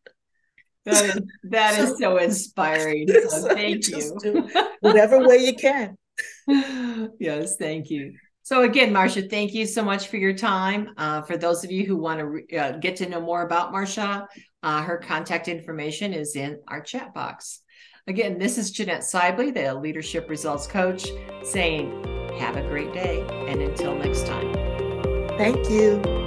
That 0.86 1.04
is, 1.04 1.22
that 1.44 1.74
so, 1.74 1.82
is 1.82 1.98
so 1.98 2.16
inspiring. 2.18 3.08
So 3.08 3.48
thank 3.48 3.88
you. 3.88 4.48
whatever 4.80 5.26
way 5.26 5.38
you 5.38 5.54
can. 5.54 5.96
yes, 7.18 7.56
thank 7.56 7.90
you. 7.90 8.14
So 8.42 8.62
again, 8.62 8.92
Marcia, 8.92 9.22
thank 9.22 9.54
you 9.54 9.66
so 9.66 9.82
much 9.82 10.06
for 10.06 10.18
your 10.18 10.32
time. 10.32 10.90
Uh, 10.96 11.22
for 11.22 11.36
those 11.36 11.64
of 11.64 11.72
you 11.72 11.84
who 11.84 11.96
want 11.96 12.20
to 12.20 12.26
re- 12.26 12.46
uh, 12.56 12.72
get 12.78 12.94
to 12.96 13.08
know 13.08 13.20
more 13.20 13.42
about 13.42 13.72
Marcia, 13.72 14.28
uh, 14.62 14.82
her 14.82 14.98
contact 14.98 15.48
information 15.48 16.14
is 16.14 16.36
in 16.36 16.60
our 16.68 16.80
chat 16.80 17.12
box. 17.12 17.62
Again, 18.06 18.38
this 18.38 18.56
is 18.56 18.70
Jeanette 18.70 19.02
Sibley, 19.02 19.50
the 19.50 19.74
Leadership 19.74 20.30
Results 20.30 20.68
Coach, 20.68 21.08
saying, 21.42 21.90
have 22.38 22.56
a 22.56 22.62
great 22.62 22.92
day. 22.92 23.26
And 23.48 23.60
until 23.60 23.96
next 23.96 24.26
time. 24.26 24.52
Thank 25.36 25.68
you. 25.68 26.25